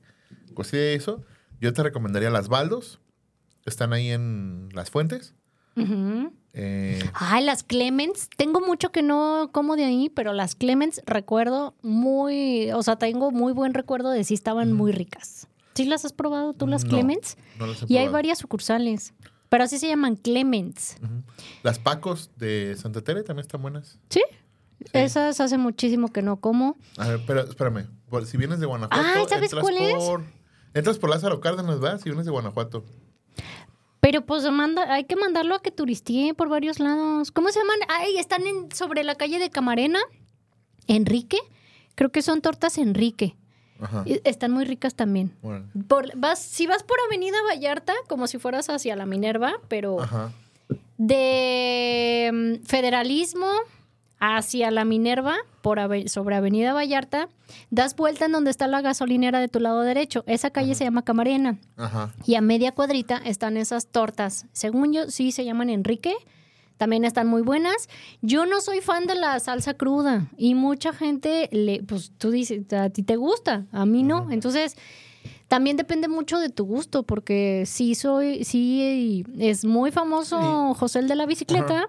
[0.54, 1.22] cosilla de eso,
[1.60, 3.00] yo te recomendaría las baldos.
[3.66, 5.34] Están ahí en las fuentes.
[5.76, 8.28] Eh, Ay, las Clements.
[8.36, 12.70] Tengo mucho que no como de ahí, pero las Clements recuerdo muy.
[12.72, 15.48] O sea, tengo muy buen recuerdo de si estaban muy ricas.
[15.74, 17.36] ¿Sí las has probado tú, las No, Clements?
[17.58, 18.12] no las he Y hay probado.
[18.12, 19.12] varias sucursales.
[19.48, 20.96] Pero así se llaman Clements.
[21.62, 23.98] las Pacos de Santa Tere también están buenas.
[24.10, 24.22] ¿Sí?
[24.92, 26.76] Esas hace muchísimo que no como.
[26.98, 27.86] A ver, pero espérame.
[28.26, 29.94] Si vienes de Guanajuato, Ay, ¿sabes entras cuál es?
[29.94, 30.22] por...
[30.74, 31.98] Entras por Lázaro Cárdenas, ¿verdad?
[31.98, 32.84] Si vienes de Guanajuato.
[34.04, 37.30] Pero pues manda, hay que mandarlo a que turistee por varios lados.
[37.30, 37.78] ¿Cómo se llaman?
[37.88, 39.98] Ay, están en, sobre la calle de Camarena.
[40.86, 41.38] Enrique.
[41.94, 43.34] Creo que son tortas Enrique.
[43.80, 44.04] Ajá.
[44.24, 45.34] Están muy ricas también.
[45.40, 45.64] Órale.
[45.88, 50.32] Por, vas, si vas por Avenida Vallarta, como si fueras hacia la Minerva, pero Ajá.
[50.98, 53.48] de mm, Federalismo
[54.36, 57.28] hacia la Minerva, por ave- sobre Avenida Vallarta,
[57.70, 60.24] das vuelta en donde está la gasolinera de tu lado derecho.
[60.26, 61.58] Esa calle se llama Camarena.
[61.76, 62.12] Ajá.
[62.26, 64.46] Y a media cuadrita están esas tortas.
[64.52, 66.14] Según yo, sí se llaman Enrique.
[66.76, 67.88] También están muy buenas.
[68.20, 72.70] Yo no soy fan de la salsa cruda y mucha gente, le, pues tú dices,
[72.72, 74.30] a ti te gusta, a mí no.
[74.32, 74.76] Entonces,
[75.46, 81.06] también depende mucho de tu gusto, porque sí soy, sí es muy famoso José el
[81.08, 81.86] de la bicicleta,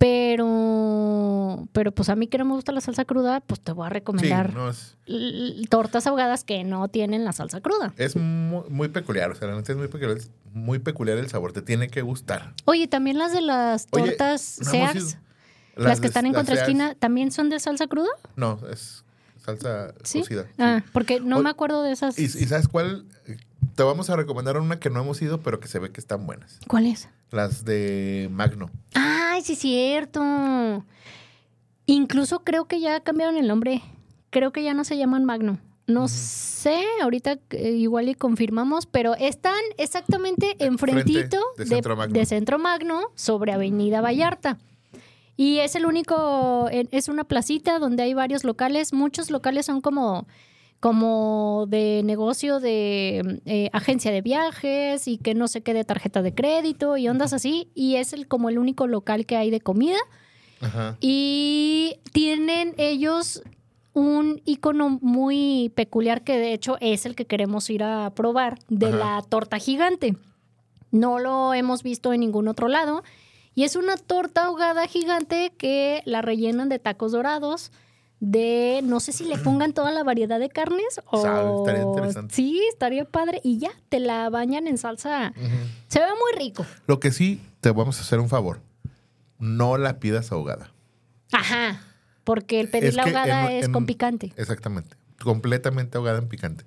[0.00, 3.86] pero, pero pues a mí que no me gusta la salsa cruda, pues te voy
[3.86, 7.92] a Sí, recomendar no, es, l- tortas ahogadas que no tienen la salsa cruda.
[7.96, 9.30] es muy, muy peculiar.
[9.30, 11.52] O sea, neta es muy peculiar, es muy peculiar el sabor.
[11.52, 12.54] Te tiene que gustar.
[12.64, 15.18] Oye, también las de las Oye, tortas no hemos Sears,
[15.76, 18.10] las, que de- están en contraesquina, ¿también son de salsa cruda?
[18.36, 19.04] No, es
[19.44, 20.20] salsa Sí.
[20.20, 20.44] cocida.
[20.44, 20.50] sí.
[20.58, 22.18] Ah, porque no me acuerdo de esas.
[22.18, 23.04] ¿Y, y sabes cuál?
[23.74, 26.26] Te vamos a recomendar una que no hemos ido, pero que se ve que están
[26.26, 26.58] buenas.
[26.66, 27.08] ¿Cuál es?
[27.30, 28.70] Las de Magno.
[28.94, 30.84] Ay, sí, cierto.
[31.86, 33.82] Incluso creo que ya cambiaron el nombre.
[34.30, 35.58] Creo que ya no se llaman Magno.
[35.86, 42.14] No sé, ahorita eh, igual y confirmamos, pero están exactamente enfrentito de Centro Magno.
[42.14, 44.58] de Centro Magno sobre Avenida Vallarta.
[45.36, 48.92] Y es el único, eh, es una placita donde hay varios locales.
[48.92, 50.28] Muchos locales son como,
[50.80, 56.34] como de negocio de eh, agencia de viajes y que no se quede tarjeta de
[56.34, 57.70] crédito y ondas así.
[57.74, 59.98] Y es el, como el único local que hay de comida.
[60.62, 60.96] Ajá.
[61.00, 63.42] Y tienen ellos
[63.92, 68.88] un icono muy peculiar que de hecho es el que queremos ir a probar de
[68.88, 68.96] Ajá.
[68.96, 70.16] la torta gigante.
[70.90, 73.02] No lo hemos visto en ningún otro lado.
[73.54, 77.72] Y es una torta ahogada gigante que la rellenan de tacos dorados,
[78.20, 81.18] de no sé si le pongan toda la variedad de carnes o
[81.66, 82.34] estaría interesante.
[82.34, 85.32] sí, estaría padre y ya te la bañan en salsa.
[85.88, 86.64] Se ve muy rico.
[86.86, 88.60] Lo que sí, te vamos a hacer un favor.
[89.38, 90.70] No la pidas ahogada.
[91.32, 91.80] Ajá,
[92.24, 94.32] porque el pedir la ahogada en- es en- con picante.
[94.36, 94.96] Exactamente.
[95.22, 96.64] Completamente ahogada en picante.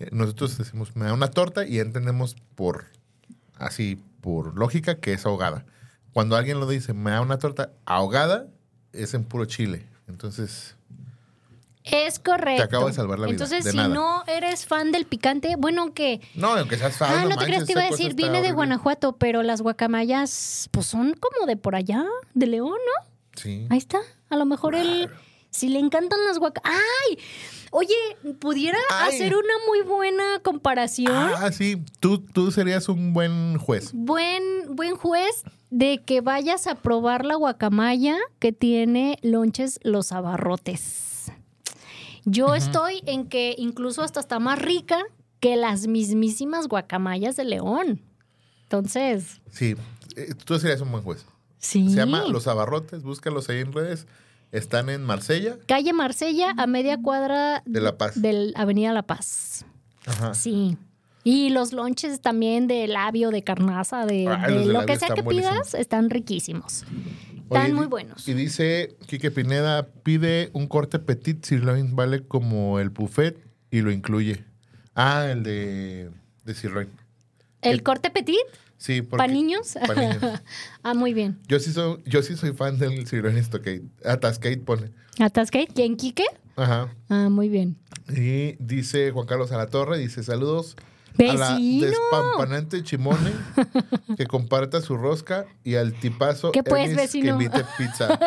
[0.00, 2.86] Eh, Nosotros decimos, me da una torta y entendemos por,
[3.58, 5.64] así, por lógica que es ahogada.
[6.12, 8.46] Cuando alguien lo dice, me da una torta ahogada,
[8.92, 9.86] es en puro chile.
[10.08, 10.75] Entonces,
[11.86, 12.62] Es correcto.
[12.62, 13.88] Te acabo de salvar la vida, Entonces, de si nada.
[13.88, 16.20] no eres fan del picante, bueno, aunque...
[16.34, 18.50] no, aunque seas fan, Ah, no, te manches, creas, te iba a decir, viene de.
[18.52, 23.08] Guanajuato, pero las guacamayas, pues son como de por allá, de León, ¿no?
[23.36, 23.66] Sí.
[23.70, 23.98] Ahí está.
[24.30, 25.08] A lo mejor él
[25.50, 26.82] Si le encantan las guacamayas.
[27.08, 27.18] ¡Ay!
[27.70, 27.94] Oye,
[28.40, 29.14] ¿pudiera Ay.
[29.14, 31.12] hacer una muy buena comparación?
[31.14, 31.82] Ah, sí.
[32.00, 33.90] Tú, tú serías un buen juez.
[33.92, 34.42] Buen,
[34.74, 41.05] buen juez de que vayas a probar la guacamaya que tiene lonches los abarrotes.
[42.26, 44.98] Yo estoy en que incluso hasta está más rica
[45.40, 48.02] que las mismísimas guacamayas de León.
[48.64, 49.76] Entonces, Sí.
[50.16, 51.24] eh, Tú serías un buen juez.
[51.58, 51.88] sí.
[51.90, 53.02] Se llama Los Abarrotes.
[53.02, 54.06] Búscalos ahí en redes.
[54.52, 58.20] Están en Marsella, Calle Marsella a media cuadra de La Paz.
[58.20, 59.64] del Avenida La Paz.
[60.06, 60.34] Ajá.
[60.34, 60.76] Sí.
[61.24, 65.08] Y los lonches también de labio, de carnaza, de, Ah, de de lo que sea
[65.08, 65.74] que pidas, buenísimos.
[65.74, 66.84] están riquísimos.
[67.50, 68.26] Están muy buenos.
[68.28, 73.38] Y dice Quique Pineda, pide un corte petit sirloin, vale como el buffet
[73.70, 74.44] y lo incluye.
[74.94, 76.10] Ah, el de,
[76.44, 76.88] de sirloin.
[77.62, 78.38] ¿El corte petit?
[78.78, 79.18] Sí, porque...
[79.18, 79.76] ¿Para niños?
[79.86, 80.40] pa' niños.
[80.82, 81.38] ah, muy bien.
[81.48, 83.82] Yo sí soy, yo sí soy fan del sirloin Stockade.
[84.04, 84.90] Atascade pone.
[85.18, 85.68] ¿Atascate?
[85.74, 86.24] ¿Quién, Quique?
[86.56, 86.94] Ajá.
[87.08, 87.76] Ah, muy bien.
[88.08, 90.76] Y dice Juan Carlos Alatorre, dice saludos
[91.18, 91.86] a la ¡Vecino!
[91.86, 93.30] despampanante Chimone
[94.16, 98.18] que comparta su rosca y al tipazo ¿Qué pues, que invite pizza.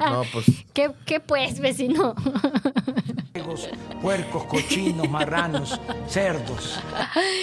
[0.00, 2.14] No, pues ¿Qué, qué pues, vecino?
[4.00, 6.78] puercos, cochinos, marranos, cerdos.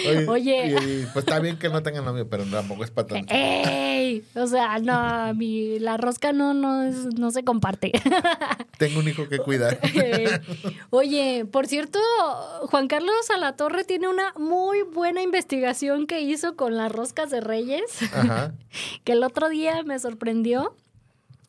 [0.08, 0.66] Oye, Oye.
[0.68, 3.32] y- y, pues está bien que no tengan novio, pero tampoco es para tanto.
[3.34, 4.01] ¡Ey!
[4.34, 7.92] O sea, no, mi, la rosca no, no, es- no se comparte.
[8.78, 9.78] Tengo un hijo que cuidar.
[10.90, 11.98] Oye, por cierto,
[12.70, 18.02] Juan Carlos Alatorre tiene una muy buena investigación que hizo con las roscas de Reyes,
[18.14, 18.52] Ajá.
[19.04, 20.74] que el otro día me sorprendió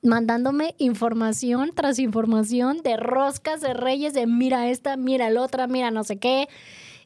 [0.01, 5.91] mandándome información tras información de roscas de Reyes, de mira esta, mira la otra, mira
[5.91, 6.49] no sé qué.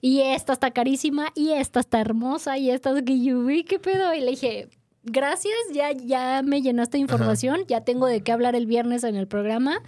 [0.02, 3.80] Y esta está carísima, y esta está hermosa, y esta es que yo vi, ¿qué
[3.80, 4.14] pedo?
[4.14, 4.68] Y le dije,
[5.12, 9.16] gracias, ya, ya me llenaste de información, ya tengo de qué hablar el viernes en
[9.16, 9.82] el programa.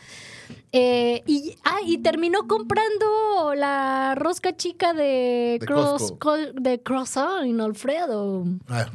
[0.71, 6.13] Eh, y, ah, y terminó comprando la rosca chica de, De Cross.
[6.19, 8.45] Col- de Croissant Alfredo.
[8.67, 8.87] Ah,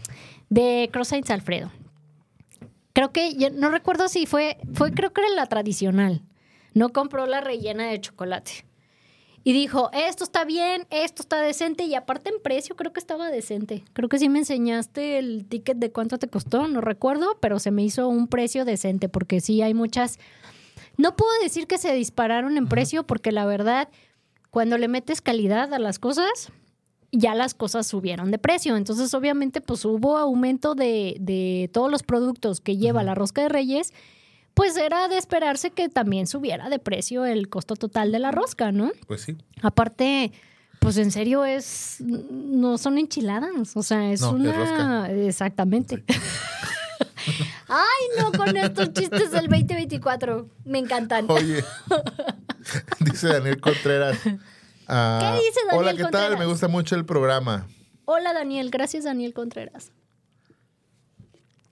[0.51, 0.91] De
[1.31, 1.71] Alfredo.
[2.93, 6.23] Creo que, ya- no recuerdo si fue, fue creo que era la tradicional.
[6.75, 8.65] No compró la rellena de chocolate.
[9.47, 13.31] Y dijo, esto está bien, esto está decente y aparte en precio creo que estaba
[13.31, 13.85] decente.
[13.93, 17.71] Creo que sí me enseñaste el ticket de cuánto te costó, no recuerdo, pero se
[17.71, 20.19] me hizo un precio decente porque sí hay muchas...
[20.97, 23.91] No puedo decir que se dispararon en precio porque la verdad,
[24.51, 26.51] cuando le metes calidad a las cosas,
[27.13, 28.77] ya las cosas subieron de precio.
[28.77, 33.49] Entonces, obviamente, pues hubo aumento de, de todos los productos que lleva la rosca de
[33.51, 33.93] reyes,
[34.55, 38.73] pues era de esperarse que también subiera de precio el costo total de la rosca,
[38.73, 38.93] ¿no?
[39.07, 39.37] pues sí.
[39.63, 40.33] Aparte,
[40.79, 44.53] pues en serio es, no son enchiladas, o sea, es No, es una...
[44.53, 45.13] rosca.
[45.13, 46.05] Exactamente.
[47.69, 51.27] Ay, no, con estos chistes del 2024, me encantan.
[51.29, 51.65] Oye,
[53.01, 54.19] dice Daniel Contreras.
[54.87, 56.39] ah, ¿Qué dice Daniel Hola, ¿qué tal?
[56.39, 57.67] Me gusta mucho el programa.
[58.05, 59.91] Hola Daniel, gracias Daniel Contreras.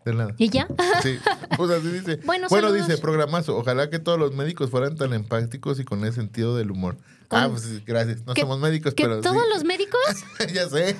[0.04, 0.34] De nada.
[0.36, 0.66] ¿Y ya?
[1.02, 1.18] Sí,
[1.56, 2.16] pues así dice.
[2.24, 3.56] Bueno, Bueno, dice, programazo.
[3.56, 6.96] Ojalá que todos los médicos fueran tan empáticos y con ese sentido del humor.
[7.28, 8.26] Con- Ah, pues sí, gracias.
[8.26, 9.48] No ¿Que- somos médicos, ¿Que pero todos sí.
[9.54, 10.00] los médicos?
[10.52, 10.96] ya sé.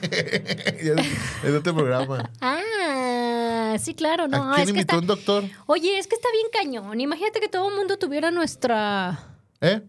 [1.43, 2.31] Es, otro programa.
[2.41, 4.53] Ah, sí, claro, no.
[4.53, 4.99] ¿A quién es que invitó está...
[4.99, 5.45] un doctor?
[5.67, 7.01] Oye, es que está bien cañón.
[7.01, 9.37] Imagínate que todo el mundo tuviera nuestra...
[9.61, 9.83] ¿Eh?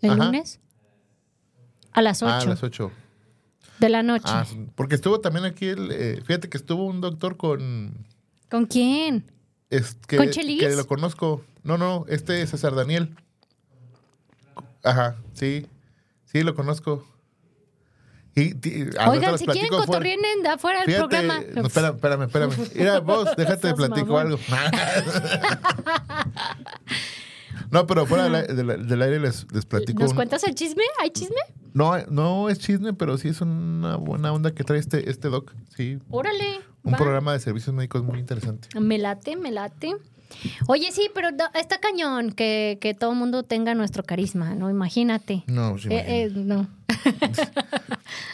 [0.00, 0.24] ¿El Ajá.
[0.24, 0.60] lunes?
[1.92, 2.90] A las 8 Ah, a las 8.
[3.80, 4.24] De la noche.
[4.26, 5.90] Ah, porque estuvo también aquí el.
[5.90, 8.06] eh, fíjate que estuvo un doctor con.
[8.50, 9.30] ¿Con quién?
[9.70, 10.60] es- que, ¿Con Chelis?
[10.60, 11.44] que lo conozco.
[11.62, 13.14] No, no, este es César Daniel.
[14.82, 15.66] Ajá, sí.
[16.24, 17.06] Sí, lo conozco.
[18.36, 18.52] Y,
[18.92, 21.40] rato Oigan, si quieren cotorrien de afuera del programa.
[21.54, 22.52] no, espérame, espérame, espérame.
[22.76, 24.38] Mira, vos, déjate de platico algo.
[27.70, 30.00] no, pero fuera del, aire- del- del aire les, les platico.
[30.00, 30.82] ¿Nos un- cuentas el chisme?
[31.00, 31.36] ¿Hay chisme?
[31.72, 35.52] no, no es chisme, pero sí es una buena onda que trae este, este doc.
[35.76, 36.60] Sí, Órale.
[36.82, 36.96] un va.
[36.98, 38.68] programa de servicios médicos muy interesante.
[38.80, 39.94] Me late, me late.
[40.68, 44.70] Oye, sí, pero está cañón que, que todo el mundo tenga nuestro carisma, ¿no?
[44.70, 45.42] Imagínate.
[45.48, 46.68] No, pues, Eh, eh, no.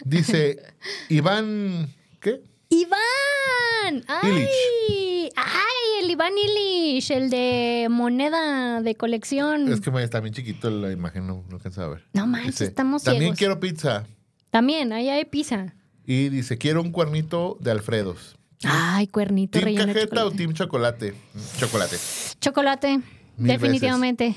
[0.05, 0.59] Dice
[1.09, 1.89] Iván,
[2.21, 2.43] ¿qué?
[2.69, 4.05] ¡Iván!
[4.09, 5.31] ¡Ay!
[5.37, 6.03] ¡Ay!
[6.03, 9.73] El Iván Illich, el de moneda de colección.
[9.73, 12.05] Es que está bien chiquito la imagen, no, no alcanzaba a ver.
[12.12, 13.39] No manches, Dice, estamos También ciegos.
[13.39, 14.07] quiero pizza.
[14.51, 15.75] También, ahí hay pizza.
[16.05, 18.37] Y dice, quiero un cuernito de Alfredos.
[18.64, 20.37] Ay, cuernito ¿Team relleno de cajeta o chocolate.
[20.37, 21.14] team chocolate?
[21.59, 21.97] Chocolate.
[22.41, 22.97] Chocolate,
[23.37, 24.37] Mil definitivamente.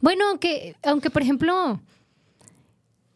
[0.00, 1.80] Bueno, aunque, aunque por ejemplo,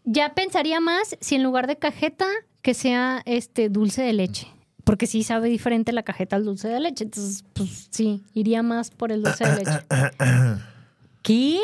[0.05, 2.27] ya pensaría más si en lugar de cajeta
[2.63, 4.49] que sea este dulce de leche.
[4.85, 7.05] Porque sí sabe diferente la cajeta al dulce de leche.
[7.05, 9.81] Entonces, pues sí, iría más por el dulce de leche.
[11.23, 11.59] ¿Qué?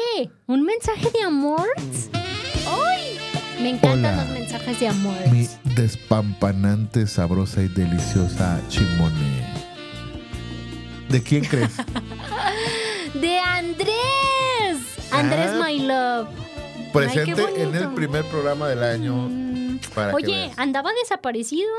[0.47, 1.67] ¿Un mensaje de amor?
[2.69, 3.17] ¡Ay!
[3.63, 4.25] Me encantan Hola.
[4.25, 5.15] los mensajes de amor.
[5.33, 9.47] Mi despampanante, sabrosa y deliciosa chimone.
[11.09, 11.73] ¿De quién crees?
[13.15, 13.89] ¡De Andrés!
[15.11, 15.63] Andrés, Ah.
[15.67, 16.29] my love.
[16.93, 19.15] Presente Ay, en el primer programa del año.
[19.29, 19.46] Mm,
[19.97, 21.73] Para Oye, andaba desaparecido.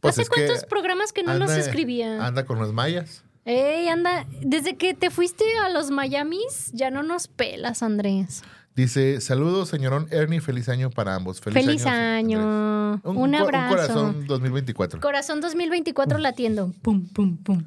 [0.00, 2.24] Pues ¿Hace cuántos programas que no nos escribía?
[2.24, 3.24] Anda con los mayas.
[3.46, 4.26] Ey, anda.
[4.42, 8.42] Desde que te fuiste a los Miamis, ya no nos pelas, Andrés.
[8.74, 11.40] Dice, saludos, señorón Ernie, feliz año para ambos.
[11.40, 13.00] Feliz, Feliz año.
[13.04, 13.74] Un, abrazo.
[13.74, 15.00] corazón 2024.
[15.00, 16.74] Corazón 2024 latiendo.
[16.82, 17.64] Pum, pum, pum.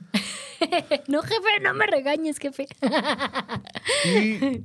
[1.07, 2.67] no, jefe, no me regañes, jefe.
[4.05, 4.61] Y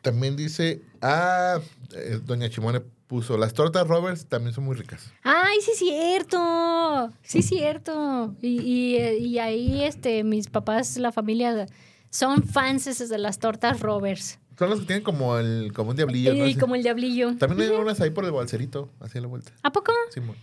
[0.00, 1.58] también dice, ah,
[1.94, 2.80] eh, doña Chimone
[3.14, 5.12] puso, las tortas Roberts también son muy ricas.
[5.22, 7.12] Ay, sí, cierto.
[7.22, 8.34] Sí, cierto.
[8.42, 11.66] Y, y, y ahí, este, mis papás, la familia,
[12.10, 14.40] son fans de las tortas Roberts.
[14.58, 16.44] Son las que tienen como el como un diablillo, ¿no?
[16.46, 16.58] Y Así.
[16.60, 17.36] como el diablillo.
[17.36, 19.52] También hay unas ahí por el balserito, así a la vuelta.
[19.62, 19.92] ¿A poco?
[20.12, 20.34] Sí, mo-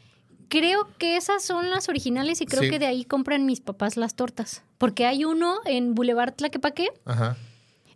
[0.49, 2.69] Creo que esas son las originales y creo Sí.
[2.69, 4.63] que de ahí compran mis papás las tortas.
[4.78, 7.38] Porque hay uno en Boulevard Tlaquepaque, Ajá,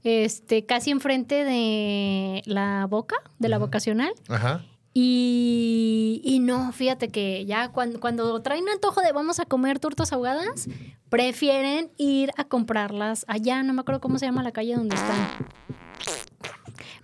[0.05, 4.13] este, casi enfrente de la boca, de la vocacional.
[4.29, 4.63] ajá.
[4.97, 10.13] Y, y no, fíjate que ya cuando, cuando traen antojo de vamos a comer tortas
[10.13, 10.69] ahogadas,
[11.09, 13.61] prefieren ir a comprarlas allá.
[13.63, 15.27] No me acuerdo cómo se llama la calle donde están.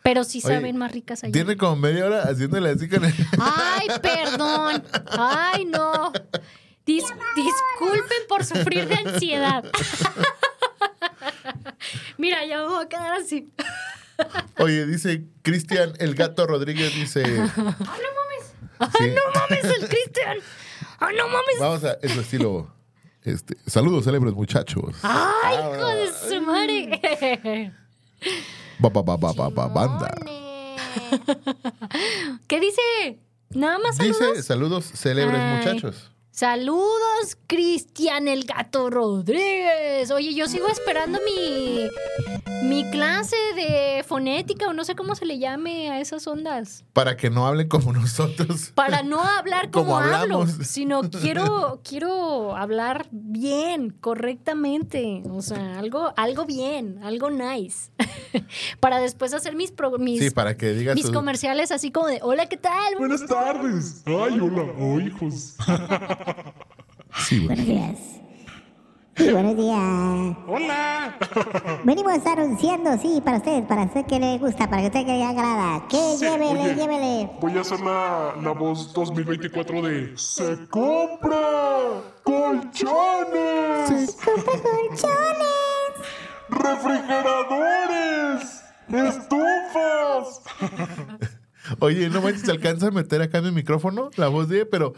[0.04, 1.34] Pero sí Oye, saben más ricas allá.
[1.34, 3.14] Tiene como media hora haciéndole así con el...
[3.40, 4.84] Ay, perdón.
[5.12, 6.14] Ay, no.
[6.86, 9.66] Dis- disculpen por sufrir de ansiedad.
[12.18, 13.52] Mira, ya me voy a quedar así.
[14.60, 17.24] Oye, dice Cristian el gato Rodríguez, dice...
[17.24, 19.10] Ay, Sí.
[19.10, 20.38] no mames, el Cristian.
[21.00, 21.60] Ay, no mames.
[21.60, 22.74] Vamos a en su estilo.
[23.24, 24.96] Este, saludos, célebres muchachos.
[25.04, 27.72] Ay, hijo de su madre.
[28.80, 30.12] Ba, ba, ba, ba, ba, ba, banda.
[32.48, 33.20] ¿Qué dice?
[33.52, 34.20] Nada más saludos.
[34.20, 35.58] Dice saludos, célebres Ay.
[35.58, 36.12] muchachos.
[36.34, 40.10] Saludos, Cristian el Gato Rodríguez.
[40.12, 41.90] Oye, yo sigo esperando mi,
[42.70, 46.86] mi clase de fonética o no sé cómo se le llame a esas ondas.
[46.94, 48.72] Para que no hablen como nosotros.
[48.74, 50.52] Para no hablar como, Como hablo, hablamos.
[50.68, 55.24] sino quiero, quiero hablar bien, correctamente.
[55.30, 57.92] O sea, algo, algo bien, algo nice.
[58.80, 62.08] para después hacer mis, pro- mis, Sí, para que digas mis sus- comerciales así como
[62.08, 62.96] de, hola, ¿qué tal?
[62.98, 64.02] Buenas tardes.
[64.06, 64.66] Ay, hola.
[64.80, 65.56] Oh, hijos.
[67.18, 67.46] Sí.
[67.46, 67.98] Buenos días.
[69.18, 70.38] Sí, buenos días.
[70.48, 71.18] Hola.
[71.84, 75.24] Venimos anunciando, sí, para usted, para usted que le gusta, para que usted que le
[75.26, 75.86] agrada.
[75.90, 76.76] Que Sí, llévele, oye.
[76.76, 77.30] llévele.
[77.42, 81.38] Voy a hacer la, la voz 2024 de Se compra
[82.24, 85.48] colchones, ¡Compra colchones!
[86.50, 90.42] refrigeradores, estufas.
[91.80, 94.94] Oye, no manches, ¿se alcanza a meter acá en el micrófono la voz de, pero.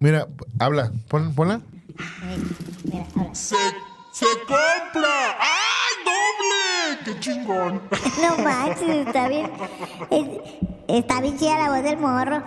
[0.00, 0.26] Mira,
[0.58, 1.60] habla, pon, ponla.
[2.84, 3.34] Mira.
[3.34, 3.56] Se,
[4.12, 5.36] se compra.
[5.38, 7.04] ¡Ay, doble!
[7.04, 7.82] ¡Qué chingón!
[8.20, 9.50] No manches, está bien.
[10.10, 10.28] es-
[10.88, 12.42] está bien chida la voz del morro.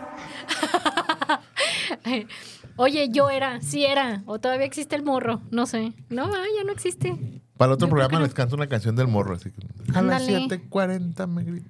[2.76, 5.93] Oye, yo era, sí era, o todavía existe el morro, no sé.
[6.10, 7.16] No, ah, ya no existe.
[7.56, 9.62] Para el otro Yo programa les canto una canción del morro, así que.
[9.95, 10.47] A las Ándale.
[10.47, 11.70] 7:40 me grita.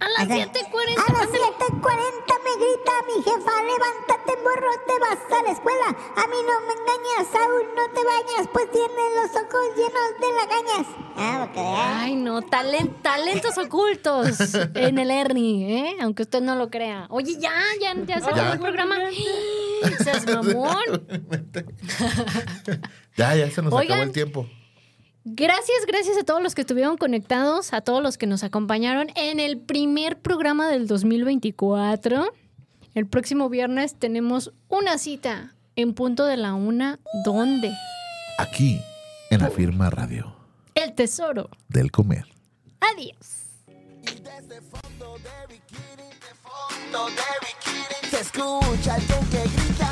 [0.00, 0.96] A las A 7.40.
[0.96, 1.80] las 7.40
[2.44, 5.86] me grita mi jefa, levántate morro, te vas a la escuela.
[5.88, 10.28] A mí no me engañas, aún no te bañas, pues tienes los ojos llenos de
[10.34, 10.86] lagañas.
[11.16, 11.56] Ah, ok.
[11.56, 15.96] Ay, no, talen- talentos ocultos en el Ernie, ¿eh?
[16.02, 17.06] Aunque usted no lo crea.
[17.08, 18.96] Oye, ya, ya, ya se acabó el programa.
[20.02, 21.06] Seas mamón.
[23.16, 23.92] ya, ya se nos Oigan.
[23.92, 24.46] acabó el tiempo.
[25.26, 29.40] Gracias, gracias a todos los que estuvieron conectados, a todos los que nos acompañaron en
[29.40, 32.26] el primer programa del 2024.
[32.94, 37.00] El próximo viernes tenemos una cita en punto de la una.
[37.24, 37.72] ¿Dónde?
[38.38, 38.80] Aquí,
[39.30, 40.36] en la firma radio
[40.74, 41.48] El tesoro.
[41.68, 42.26] del comer.
[42.80, 43.16] Adiós.
[44.02, 49.90] Desde fondo de bikini, de fondo de bikini, se escucha alguien que grita.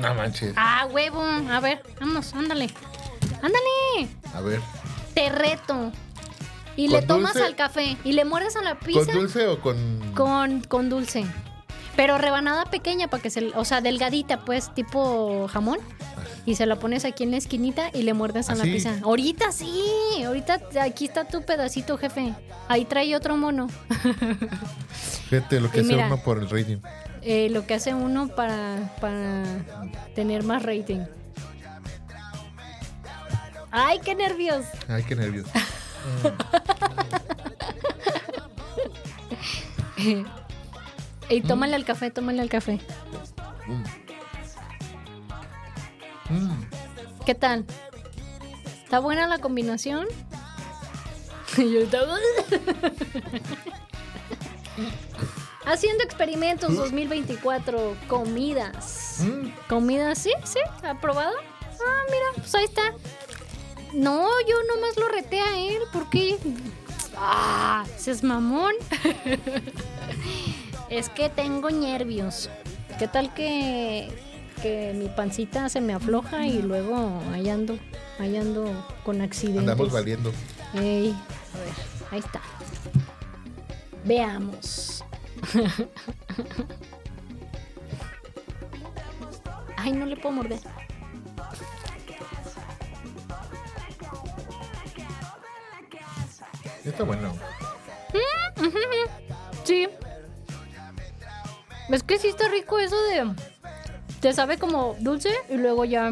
[0.00, 0.54] No manches.
[0.56, 1.22] Ah, huevo.
[1.22, 2.70] A ver, vamos, ándale.
[3.36, 4.08] Ándale.
[4.34, 4.60] A ver.
[5.14, 5.92] Te reto.
[6.76, 7.46] Y ¿Con le tomas dulce?
[7.46, 10.12] al café y le muerdes a la pizza ¿Con dulce o con.?
[10.14, 11.26] con, con dulce.
[11.96, 15.78] Pero rebanada pequeña para que se, o sea, delgadita, pues, tipo jamón.
[16.50, 18.72] Y se la pones aquí en la esquinita y le muerdes a ¿Ah, la sí?
[18.72, 18.98] pizza.
[19.04, 19.72] Ahorita sí,
[20.26, 22.34] ahorita aquí está tu pedacito, jefe.
[22.66, 23.68] Ahí trae otro mono.
[25.28, 26.06] Fíjate lo que Y hace mira.
[26.06, 26.78] uno por el rating.
[27.22, 29.44] Eh, lo que hace uno para, para
[30.16, 31.00] tener más rating.
[33.70, 34.64] ¡Ay, qué nervios!
[34.88, 35.46] Ay, qué nervios.
[41.30, 42.80] Y tómale al café, tómale al café.
[43.68, 43.84] Mm.
[47.26, 47.64] ¿Qué tal?
[48.84, 50.06] ¿Está buena la combinación?
[51.56, 52.16] Y yo estaba-
[55.66, 59.16] Haciendo experimentos 2024, comidas.
[59.20, 59.48] Mm.
[59.68, 60.18] ¿Comidas?
[60.18, 61.34] Sí, sí, ¿aprobado?
[61.62, 62.94] Ah, mira, pues ahí está.
[63.92, 66.38] No, yo nomás lo reté a él, ¿por qué?
[67.16, 68.72] Ah, ese es mamón.
[70.88, 72.48] es que tengo nervios.
[72.98, 74.08] ¿Qué tal que,
[74.62, 77.78] que mi pancita se me afloja y luego ahí ando,
[78.18, 79.62] ahí ando con accidentes?
[79.62, 80.32] Andamos valiendo.
[80.74, 81.10] Ey,
[81.54, 81.72] a ver,
[82.10, 82.40] ahí está.
[84.04, 85.04] Veamos.
[89.76, 90.60] Ay, no le puedo morder.
[96.84, 97.32] Está bueno.
[99.64, 99.88] Sí.
[101.90, 103.49] Es que sí está rico eso de.
[104.20, 106.10] Te sabe como dulce y luego ya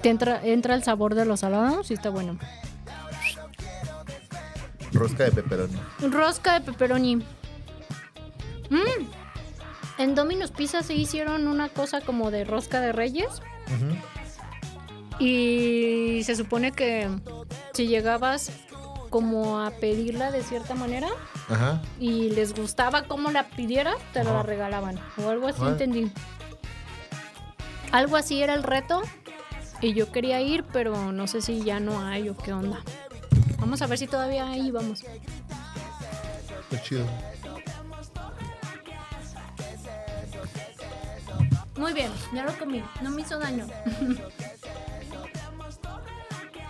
[0.00, 2.38] te entra, entra el sabor de los salados y está bueno.
[4.92, 5.74] Rosca de pepperoni.
[6.10, 7.16] Rosca de pepperoni.
[7.16, 7.22] Mm.
[9.98, 13.28] En Domino's Pizza se hicieron una cosa como de rosca de reyes.
[15.18, 17.08] Y se supone que
[17.72, 18.50] si llegabas
[19.08, 21.08] como a pedirla de cierta manera
[21.48, 21.82] Ajá.
[22.00, 24.98] y les gustaba cómo la pidieras, te la regalaban.
[25.22, 26.10] O algo así entendí.
[27.92, 29.02] Algo así era el reto.
[29.80, 32.80] Y yo quería ir, pero no sé si ya no hay o qué onda.
[33.58, 35.04] Vamos a ver si todavía hay, vamos.
[36.62, 37.06] Está chido.
[41.76, 43.66] Muy bien, ya lo comí, no me hizo daño.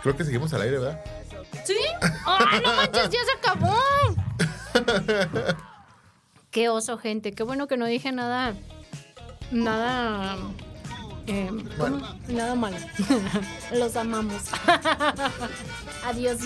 [0.03, 1.05] Creo que seguimos al aire, ¿verdad?
[1.65, 1.77] ¿Sí?
[2.25, 3.77] ¡Ay, no manches, ya se acabó!
[6.51, 7.33] Qué oso, gente.
[7.33, 8.55] Qué bueno que no dije nada.
[9.51, 10.37] Nada.
[11.27, 12.01] Eh, ¿cómo?
[12.29, 12.77] Nada malo.
[13.73, 14.43] Los amamos.
[16.05, 16.39] Adiós.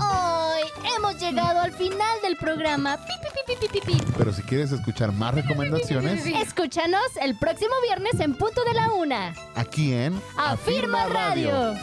[0.00, 0.62] Hoy
[0.96, 2.96] hemos llegado al final del programa.
[2.98, 4.12] Pi, pi, pi, pi, pi, pi, pi.
[4.18, 9.34] Pero si quieres escuchar más recomendaciones, Escúchanos el próximo viernes en punto de la una.
[9.54, 11.74] aquí en Afirma Radio.